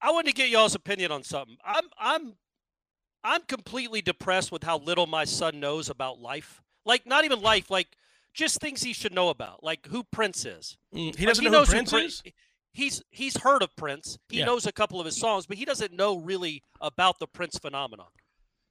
[0.00, 1.56] I wanted to get y'all's opinion on something.
[1.64, 2.34] I'm I'm
[3.24, 6.60] I'm completely depressed with how little my son knows about life.
[6.84, 7.88] Like not even life, like
[8.34, 10.76] just things he should know about, like who Prince is.
[10.94, 12.22] Mm, he doesn't know knows who Prince Prin- is.
[12.72, 14.18] He's he's heard of Prince.
[14.28, 14.46] He Yeah.
[14.46, 18.08] knows a couple of his songs, but he doesn't know really about the Prince phenomenon.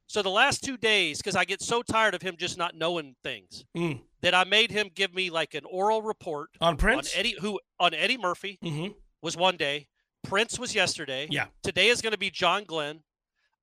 [0.06, 3.16] So the last two days, because I get so tired of him just not knowing
[3.24, 4.02] things, Mm.
[4.20, 7.18] that I made him give me like an oral report On Prince, on?
[7.20, 8.88] Eddie who on Eddie Murphy hmm
[9.22, 9.88] was one day,
[10.22, 11.26] Prince was yesterday.
[11.30, 11.46] Yeah.
[11.62, 13.02] Today is going to be John Glenn.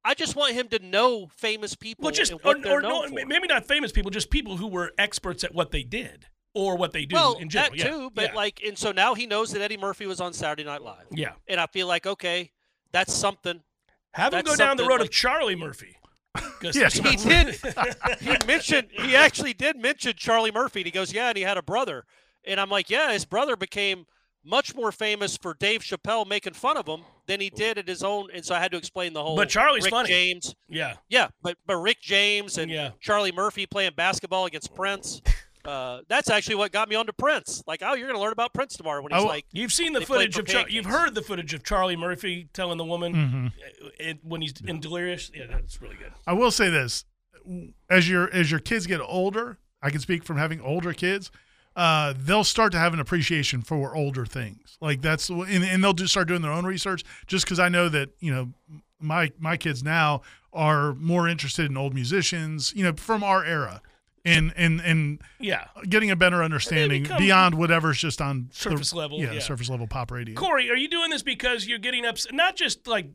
[0.04, 2.82] I just want him to know famous people Well, just and or, what they're or
[2.82, 3.26] no, for.
[3.26, 6.92] maybe not famous people, just people who were experts at what they did or what
[6.92, 7.72] they do well, in general.
[7.72, 7.90] that yeah.
[7.92, 8.36] too, but yeah.
[8.36, 11.34] like, and so now he knows that Eddie Murphy was on Saturday Night Live, yeah,
[11.48, 12.52] and I feel like okay,
[12.92, 13.62] that's something.
[14.14, 15.98] have him go down the something road of Charlie Murphy.
[16.64, 17.56] Yes, he- He did.
[18.20, 20.82] He mentioned he actually did mention Charlie Murphy.
[20.82, 22.06] And he goes, yeah, and he had a brother,
[22.46, 24.06] and I'm like, yeah, his brother became
[24.44, 28.04] much more famous for Dave Chappelle making fun of him than he did at his
[28.04, 28.28] own.
[28.34, 29.36] And so I had to explain the whole.
[29.36, 29.44] Thing.
[29.44, 30.10] But Charlie's Rick funny.
[30.10, 30.56] James.
[30.68, 32.92] yeah, Yeah, but but Rick James and Yeah.
[33.00, 35.22] Charlie Murphy playing basketball against Prince.
[35.64, 37.64] Uh, that's actually what got me onto Prince.
[37.68, 39.94] Like, oh, you're going to learn about Prince tomorrow when he's Oh, like, You've seen
[39.94, 43.48] the footage of Char- you've heard the footage of Charlie Murphy telling the woman hmm
[43.86, 45.30] uh, it, when he's in delirious.
[45.36, 46.14] Yeah, that's really good.
[46.26, 47.06] I will say this:
[47.92, 51.30] as your as your kids get older, I can speak from having older kids.
[51.76, 54.78] Uh, they'll start to have an appreciation for older things.
[54.82, 57.04] Like that's and, and they'll just start doing their own research.
[57.28, 58.50] Just because I know that you know
[59.00, 60.22] my my kids now
[60.54, 63.82] are more interested in old musicians, you know, from our era,
[64.26, 69.20] and and and Yeah, getting a better understanding beyond whatever's just on the- surface level,
[69.20, 69.40] Yeah, yeah.
[69.40, 70.36] surface level pop radio.
[70.36, 72.18] Corey, are you doing this because you're getting up?
[72.34, 73.08] Not just like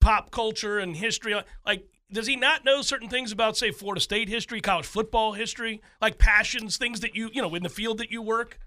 [0.00, 1.34] pop culture and history.
[1.66, 5.80] Like, does he not know certain things about, say, Florida State history, college football history,
[6.00, 8.58] like passions, things that you you know in the field that you work?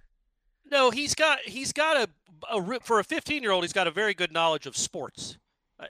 [0.72, 2.10] no, he's got he's got a,
[2.56, 5.38] a for a 15 year old, he's got a very good knowledge of sports.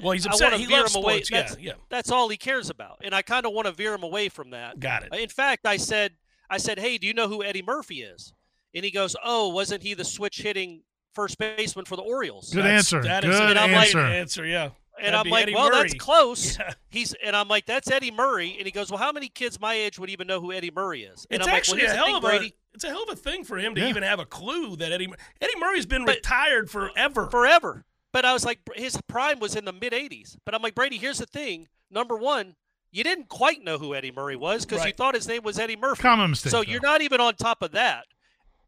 [0.02, 0.52] Well, he's I upset.
[0.52, 1.14] wanna He veer loves him away.
[1.24, 1.32] sports.
[1.32, 1.74] Yeah, That's, yeah.
[1.90, 4.52] that's all he cares about, and I kind of want to veer him away from
[4.52, 4.80] that.
[4.80, 5.16] Got it.
[5.16, 6.14] In fact, I said,
[6.50, 8.34] I said, hey, do you know who Eddie Murphy is?
[8.76, 10.84] And he goes, oh, wasn't he the switch hitting
[11.16, 12.54] first baseman for the Orioles?
[12.54, 13.02] Good That's- answer.
[13.02, 14.00] that is Good an I'm like- answer.
[14.00, 14.46] answer.
[14.46, 14.70] Yeah.
[15.02, 16.58] And That'd I'm like, Eddie well, that's close.
[16.60, 16.74] Yeah.
[16.90, 18.56] He's and I'm like, that's Eddie Murray.
[18.58, 21.04] And he goes, well, how many kids my age would even know who Eddie Murray
[21.04, 21.26] is?
[21.30, 22.56] And It's I'm actually like, a well, here's the hell thing, of a Brady.
[22.74, 23.88] it's a hell of a thing for him to Yeah.
[23.88, 25.08] even have a clue that Eddie
[25.42, 27.28] Eddie Murray's been But- retired forever.
[27.30, 27.86] forever.
[28.12, 30.36] But I was like, his prime was in the mid 80s.
[30.46, 31.68] But I'm like, Brady, here's the thing.
[31.92, 32.56] Number one,
[32.92, 35.76] you didn't quite know who Eddie Murray was because you thought his name was Eddie
[35.76, 36.02] Murphy.
[36.02, 36.50] Common mistake.
[36.52, 36.64] so though.
[36.72, 38.06] you're not even on top of that.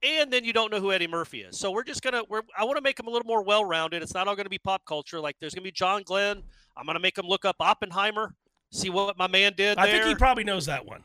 [0.04, 1.60] And then you don't know who Eddie Murphy is.
[1.60, 4.02] So we're just gonna we're I want to make him a little more well-rounded.
[4.02, 5.20] It's not all gonna be pop culture.
[5.20, 6.44] Like there's gonna be John Glenn.
[6.76, 8.34] I'm gonna make him look up Oppenheimer,
[8.72, 9.96] see what my man did I there.
[10.04, 11.04] think he probably knows that one.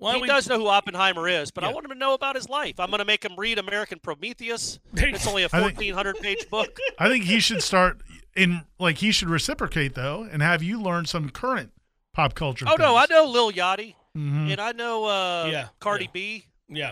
[0.00, 2.36] Why he we- does know who Oppenheimer is, but I want him to know about
[2.36, 2.78] his life.
[2.78, 4.78] I'm going to make him read American Prometheus.
[4.94, 5.30] It's go.
[5.30, 6.78] only a I think- 1,400 page book.
[7.00, 8.00] I think he should start
[8.36, 11.72] in like he should reciprocate though and have you learn some current
[12.12, 12.64] pop culture.
[12.68, 14.52] Oh no, I know Lil Yachty, Mhm.
[14.52, 16.10] and I know uh, Yeah, Cardi yeah.
[16.12, 16.90] B, Yeah.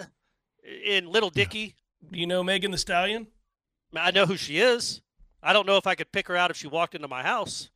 [0.00, 0.04] uh,
[0.88, 1.74] and Little Dicky.
[2.12, 3.26] Do you know Megan Thee Stallion?
[3.94, 5.00] I know who she is.
[5.42, 7.70] I don't know if I could pick her out if she walked into my house.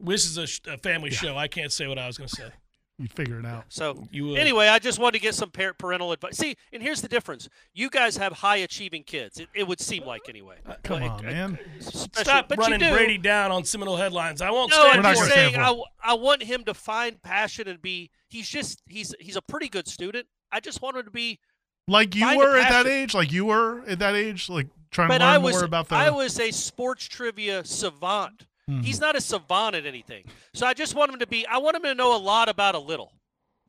[0.00, 1.36] This is a, a family show.
[1.36, 2.48] I can't say what I was going to say.
[2.96, 3.64] You figure it out.
[3.70, 4.38] So You would.
[4.38, 6.36] anyway, I just wanted to get some par- parental advice.
[6.36, 9.40] See, and here's the difference: you guys have high achieving kids.
[9.40, 10.58] It, it would seem like anyway.
[10.84, 11.58] Come Like, on, uh, man.
[11.80, 12.92] especially- Stop but you running do.
[12.92, 14.40] Brady down on Seminole headlines.
[14.40, 15.50] I won't No, stand We're I'm not just gonna it.
[15.50, 16.10] stand saying I.
[16.12, 18.12] I want him to find passion and be.
[18.28, 20.28] He's just he's he's a pretty good student.
[20.52, 21.40] I just want him to be.
[21.86, 25.08] Like you Find were at that age, like you were at that age, like trying
[25.08, 25.96] But to learn I was more about that.
[26.00, 28.46] I was a sports trivia savant.
[28.70, 28.82] Mhm.
[28.82, 30.24] He's not a savant at anything.
[30.54, 31.46] So I just want him to be.
[31.46, 33.12] I want him to know a lot about a little.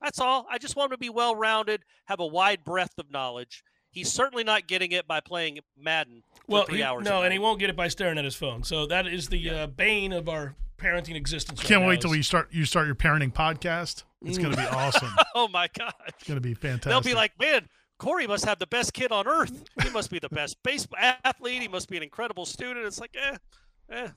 [0.02, 0.46] That's all.
[0.50, 3.64] I just want him to be well rounded, have a wide breadth of knowledge.
[3.92, 7.04] He's certainly not getting it by playing Madden for Well, three he- hours.
[7.06, 8.64] no, a and he won't get it by staring at his phone.
[8.64, 11.60] So that is the uh, bane of our parenting existence.
[11.62, 14.04] right Can't now wait till is- you start you start your parenting podcast.
[14.24, 15.10] It's going to be awesome.
[15.36, 15.94] Oh my god.
[16.08, 16.90] It's going to be fantastic.
[16.90, 17.68] They'll be like, man,
[17.98, 19.64] Corey must have the best kid on earth.
[19.82, 21.62] He must be the best baseball athlete.
[21.62, 22.86] He must be an incredible student.
[22.86, 23.38] It's like, eh,
[23.90, 24.10] eh.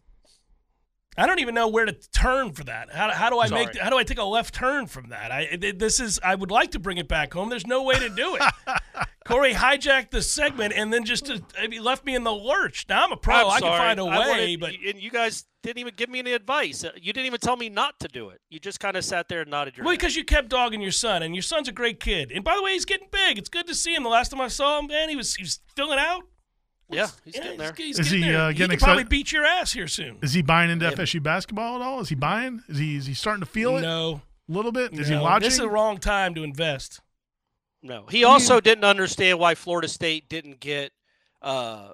[1.16, 2.92] I don't even know where to turn for that.
[2.92, 3.72] How, how do I make?
[3.72, 3.82] Sorry.
[3.84, 5.32] How do I take a left turn from that?
[5.32, 6.20] I this is.
[6.22, 7.48] I would like to bring it back home.
[7.48, 8.42] There's no way to do it.
[9.26, 11.38] Corey hijacked the segment and then just uh,
[11.70, 12.86] he left me in the lurch.
[12.88, 13.34] Now I'm a pro.
[13.34, 16.20] I'm I can find a way, wanted- but and you guys didn't even give me
[16.20, 16.84] any advice.
[16.84, 18.40] Uh, You didn't even tell me not to do it.
[18.48, 19.86] You just kind of sat there and nodded your head.
[19.86, 19.98] well, head.
[19.98, 22.30] because you kept dogging your son, and your son's a great kid.
[22.32, 23.38] And by the way, he's getting big.
[23.38, 24.02] It's good to see him.
[24.04, 26.22] The last time I saw him, man, he was he was filling out.
[26.90, 27.74] Yeah, he's Yeah, getting there.
[27.76, 28.40] He's, Is getting he, there.
[28.40, 30.18] uh, he getting could probably beat your ass here soon.
[30.22, 30.92] Is he buying into Yeah.
[30.92, 32.00] FSU basketball at all?
[32.00, 32.62] Is he buying?
[32.68, 34.92] Is he is he starting to feel it No, a little bit?
[34.94, 35.44] Is no, he watching?
[35.44, 37.00] This is the wrong time to invest.
[37.82, 40.92] No, he also didn't understand why Florida State didn't get
[41.42, 41.90] uh,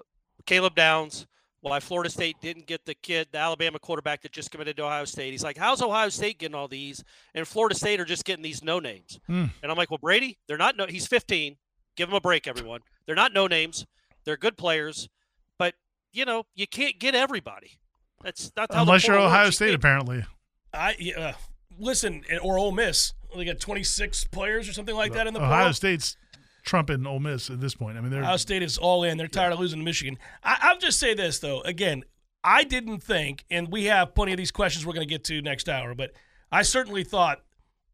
[0.47, 1.27] Caleb Downs.
[1.61, 5.07] Why Florida State didn't get the kid, the Alabama quarterback that just committed to Ohio
[5.07, 5.31] State.
[5.31, 7.03] He's like, how's Ohio State getting all these,
[7.35, 9.19] and Florida State are just getting these no names?
[9.27, 9.47] Hmm.
[9.63, 10.77] And I'm like, well, Brady, they're not.
[10.77, 11.57] No, he's 15.
[11.97, 12.81] Give him a break, everyone.
[13.07, 13.87] They're not no names.
[14.25, 15.09] They're good players,
[15.59, 15.75] but
[16.13, 17.79] you know, you can't get everybody.
[18.23, 19.57] That's that's how the Unless you're Ohio works.
[19.57, 20.25] State, can't- apparently.
[20.73, 21.33] I yeah, uh,
[21.79, 23.13] listen, or Ole Miss.
[23.37, 25.73] they got 26 players or something like that in the Ohio portal.
[25.75, 26.17] State's
[26.65, 27.97] trumping Ole Miss at this point.
[27.97, 29.19] I mean, they're Ohio State is all in.
[29.19, 30.19] They're tired of losing to Michigan.
[30.43, 31.61] I, I'll just say this though.
[31.61, 32.03] Again,
[32.43, 35.41] I didn't think, and we have plenty of these questions we're going to get to
[35.43, 36.13] next hour, but
[36.51, 37.43] I certainly thought,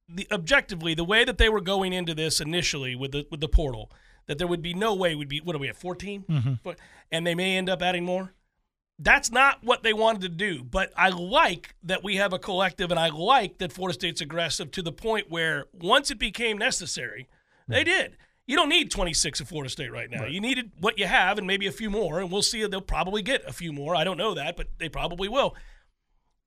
[0.08, 3.48] the objectively, the way that they were going into this initially with the with the
[3.48, 3.92] portal,
[4.30, 6.70] that there would be no way we'd be what are we at 14, mm-hmm.
[7.10, 8.32] and they may end up adding more.
[8.96, 12.92] That's not what they wanted to do, but I like that we have a collective,
[12.92, 17.26] and I like that Florida State's aggressive to the point where once it became necessary,
[17.66, 18.18] they did.
[18.46, 20.26] You don't need 26 at Florida State right now.
[20.26, 22.64] You needed what you have and maybe a few more, and we'll see.
[22.64, 23.96] They'll probably get a few more.
[23.96, 25.56] I don't know that, but they probably will.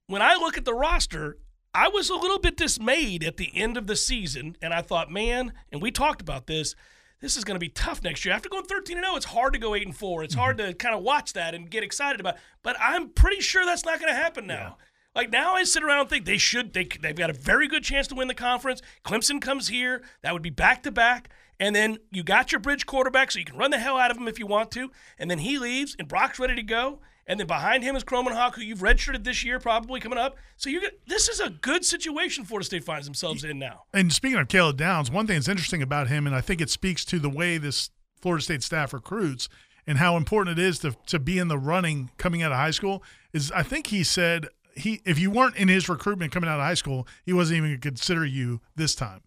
[0.08, 1.38] When I look at the roster,
[1.74, 5.12] I was a little bit dismayed at the end of the season, and I thought,
[5.12, 6.76] man, and we talked about this.
[7.24, 8.34] This is going to be tough next year.
[8.34, 10.26] After going 13 and 0, it's hard to go 8 and 4.
[10.26, 10.72] It's hard mm-hmm.
[10.72, 12.36] to kind of watch that and get excited about.
[12.64, 14.76] But I'm pretty sure that's not going to happen now.
[15.16, 16.74] Like now, I sit around and think they should.
[16.74, 18.82] They they've got a very good chance to win the conference.
[19.06, 20.02] Clemson comes here.
[20.22, 21.30] That would be back to back.
[21.62, 24.18] And then you got your bridge quarterback, so you can run the hell out of
[24.18, 24.92] him if you want to.
[25.18, 27.00] And then he leaves, and Brock's ready to go.
[27.26, 30.36] And then behind him is Kromenhoek, who you've redshirted this year, probably coming up.
[30.58, 33.84] So you get this is a good situation Florida State finds themselves in now.
[33.94, 36.70] And speaking of Caleb Downs, one thing that's interesting about him, and I think it
[36.70, 39.48] speaks to the way this Florida State staff recruits
[39.88, 42.72] and how important it is to to be in the running coming out of high
[42.72, 46.60] school, is I think he said he if you weren't in his recruitment coming out
[46.60, 49.22] of high school, he wasn't even going to consider you this time.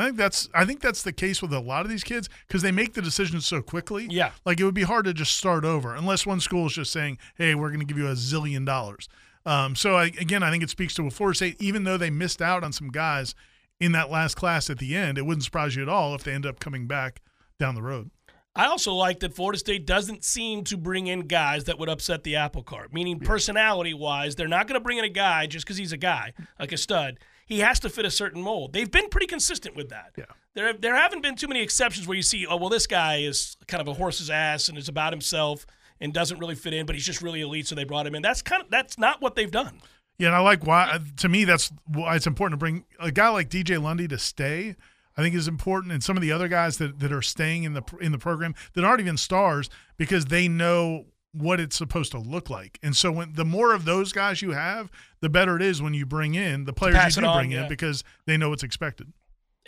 [0.00, 2.62] I think that's I think that's the case with a lot of these kids because
[2.62, 4.06] they make the decisions so quickly.
[4.10, 4.32] Yeah.
[4.44, 7.18] like it would be hard to just start over unless one school is just saying,
[7.36, 9.08] "Hey, we're going to give you a zillion dollars."
[9.46, 12.10] Um, so I, again, I think it speaks to a Florida State, even though they
[12.10, 13.34] missed out on some guys
[13.80, 15.18] in that last class at the end.
[15.18, 17.22] It wouldn't surprise you at all if they end up coming back
[17.58, 18.10] down the road.
[18.54, 22.24] I also like that Florida State doesn't seem to bring in guys that would upset
[22.24, 25.64] the apple cart, meaning personality wise, they're not going to bring in a guy just
[25.64, 27.18] because he's a guy, like a stud.
[27.48, 28.74] He has to fit a certain mold.
[28.74, 30.12] They've been pretty consistent with that.
[30.16, 30.26] Yeah.
[30.54, 33.56] There, there haven't been too many exceptions where you see, oh, well, this guy is
[33.66, 35.66] kind of a horse's ass and is about himself
[35.98, 38.22] and doesn't really fit in, but he's just really elite, so they brought him in.
[38.22, 39.80] That's kind of that's not what they've done.
[40.18, 40.90] Yeah, and I like why.
[40.92, 44.18] Uh, to me, that's why it's important to bring a guy like DJ Lundy to
[44.18, 44.76] stay.
[45.16, 47.72] I think is important, and some of the other guys that, that are staying in
[47.72, 51.06] the in the program that aren't even stars because they know
[51.38, 52.78] what it's supposed to look like.
[52.82, 55.94] And so, when the more of those guys you have, the better it is when
[55.94, 57.62] you bring in the players you do on, bring yeah.
[57.62, 59.12] in because they know what's expected.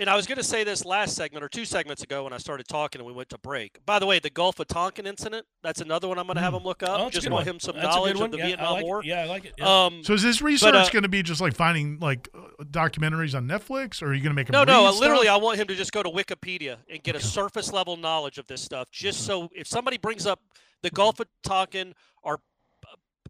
[0.00, 2.38] And I was going to say this last segment or two segments ago when I
[2.38, 3.84] started talking and we went to break.
[3.84, 6.54] By the way, the Gulf of Tonkin incident, that's another one I'm going to have
[6.54, 6.98] him look up.
[6.98, 7.56] Oh, just want one.
[7.56, 8.86] him some That's knowledge of the Yeah, I Vietnam like it.
[8.86, 9.02] War.
[9.04, 9.54] Yeah, I like it.
[9.58, 9.84] Yeah.
[9.84, 13.36] Um, So is this research uh, going to be just like finding like uh, documentaries
[13.36, 14.90] on Netflix, or are you going to make them no, no.
[14.90, 15.00] stuff?
[15.02, 18.38] Literally, I want him to just go to Wikipedia and get a surface level knowledge
[18.38, 18.90] of this stuff.
[18.90, 20.40] Just so if somebody brings up
[20.82, 22.40] the Gulf of Tonkin or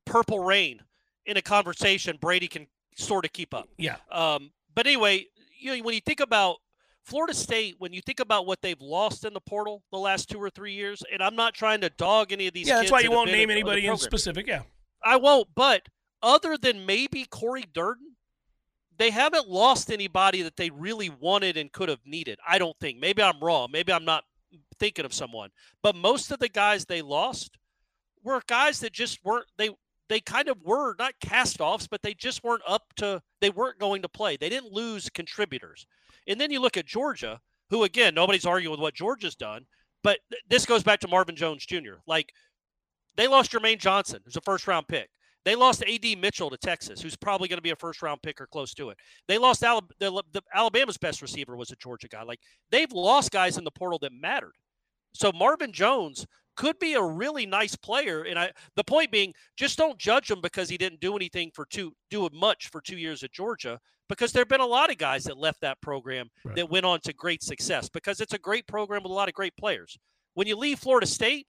[0.05, 0.81] Purple Rain
[1.27, 3.69] in a conversation, Brady can sort of keep up.
[3.79, 3.97] yeah.
[4.11, 5.27] Um, but anyway,
[5.59, 6.57] you know, when you think about
[7.03, 10.39] Florida State, when you think about what they've lost in the portal the last two
[10.41, 12.69] or three years, and I'm not trying to dog any of these.
[12.69, 14.47] Yeah, that's why you won't name in the- the anybody in specific.
[14.47, 14.63] Yeah.
[15.05, 15.49] I won't.
[15.55, 15.89] But
[16.23, 18.17] other than maybe Corey Durden,
[18.97, 22.39] they haven't lost anybody that they really wanted and could have needed.
[22.47, 22.99] I don't think.
[22.99, 23.71] Maybe I'm wrong.
[23.73, 24.25] Maybe I'm not
[24.81, 25.51] thinking of someone.
[25.83, 27.59] But most of the guys they lost
[28.25, 29.71] were guys that just weren't they
[30.09, 33.79] they kind of were not cast offs, but they just weren't up to they weren't
[33.79, 34.37] going to play.
[34.37, 35.87] They didn't lose contributors.
[36.27, 39.67] And then you look at Georgia, who again, nobody's arguing with what Georgia's done,
[40.03, 42.01] but th- this goes back to Marvin Jones Jr.
[42.07, 42.33] Like
[43.17, 45.11] they lost Jermaine Johnson, who's a first round pick.
[45.45, 46.17] They lost A.D.
[46.17, 48.91] Mitchell to Texas, who's probably going to be a first round pick or close to
[48.91, 48.99] it.
[49.27, 52.23] They lost the, the Alabama's best receiver was a Georgia guy.
[52.23, 54.53] Like they've lost guys in the portal that mattered.
[55.13, 58.23] So Marvin Jones could be a really nice player.
[58.23, 61.65] And I the point being, just don't judge him because he didn't do anything for
[61.65, 63.79] two do much for two years at Georgia.
[64.09, 66.57] Because there have been a lot of guys that left that program Right.
[66.57, 69.35] that went on to great success because it's a great program with a lot of
[69.35, 69.97] great players.
[70.35, 71.47] When you leave Florida State,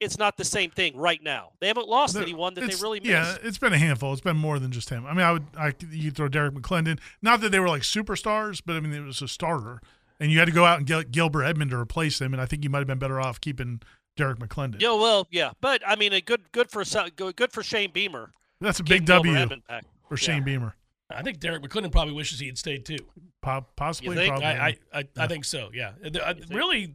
[0.00, 1.50] it's not the same thing right now.
[1.60, 3.10] They haven't lost There- anyone that they really missed.
[3.10, 4.12] Yeah, it's been a handful.
[4.14, 5.04] It's been more than just him.
[5.04, 6.98] I mean, I would I you throw Derrick McLendon.
[7.20, 9.82] Not that they were like superstars, but I mean it was a starter,
[10.20, 12.32] and you had to go out and get Gilbert Edmond to replace him.
[12.32, 13.80] And I think you might have been better off keeping
[14.16, 14.80] Derrick McLendon.
[14.80, 17.90] Yeah, well, yeah, but I mean, a good good for Sa- good good for Shane
[17.92, 18.30] Beamer.
[18.60, 19.84] That's a big W Edmond back.
[20.08, 20.44] for Shane Yeah.
[20.44, 20.76] Beamer.
[21.12, 22.98] I think Derrick McLendon probably wishes he had stayed too.
[23.42, 24.28] Po- possibly, think?
[24.28, 24.46] probably.
[24.46, 25.70] I, I, I, I think so.
[25.74, 25.92] Yeah.
[26.02, 26.94] The- uh, really,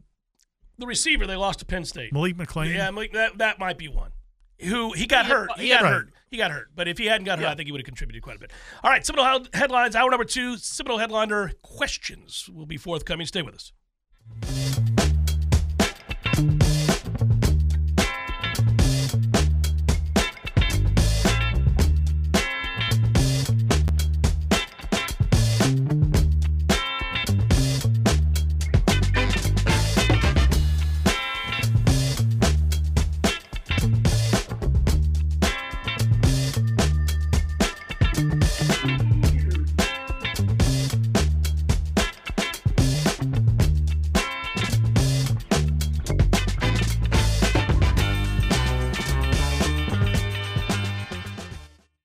[0.78, 2.12] the receiver they lost to Penn State.
[2.14, 2.72] Malik McClain.
[2.74, 4.12] Yeah, Malik, that that might be one.
[4.60, 5.50] Who he got hurt.
[5.58, 5.92] He got Right.
[5.92, 6.12] hurt.
[6.30, 6.70] He got hurt.
[6.74, 7.52] But if he hadn't got hurt, Yeah.
[7.52, 8.50] I think he would have contributed quite a bit.
[8.82, 9.94] All right, Seminole headlines.
[9.94, 10.56] Hour number two.
[10.56, 13.26] Seminole headliner questions will be forthcoming.
[13.26, 14.95] Stay with us.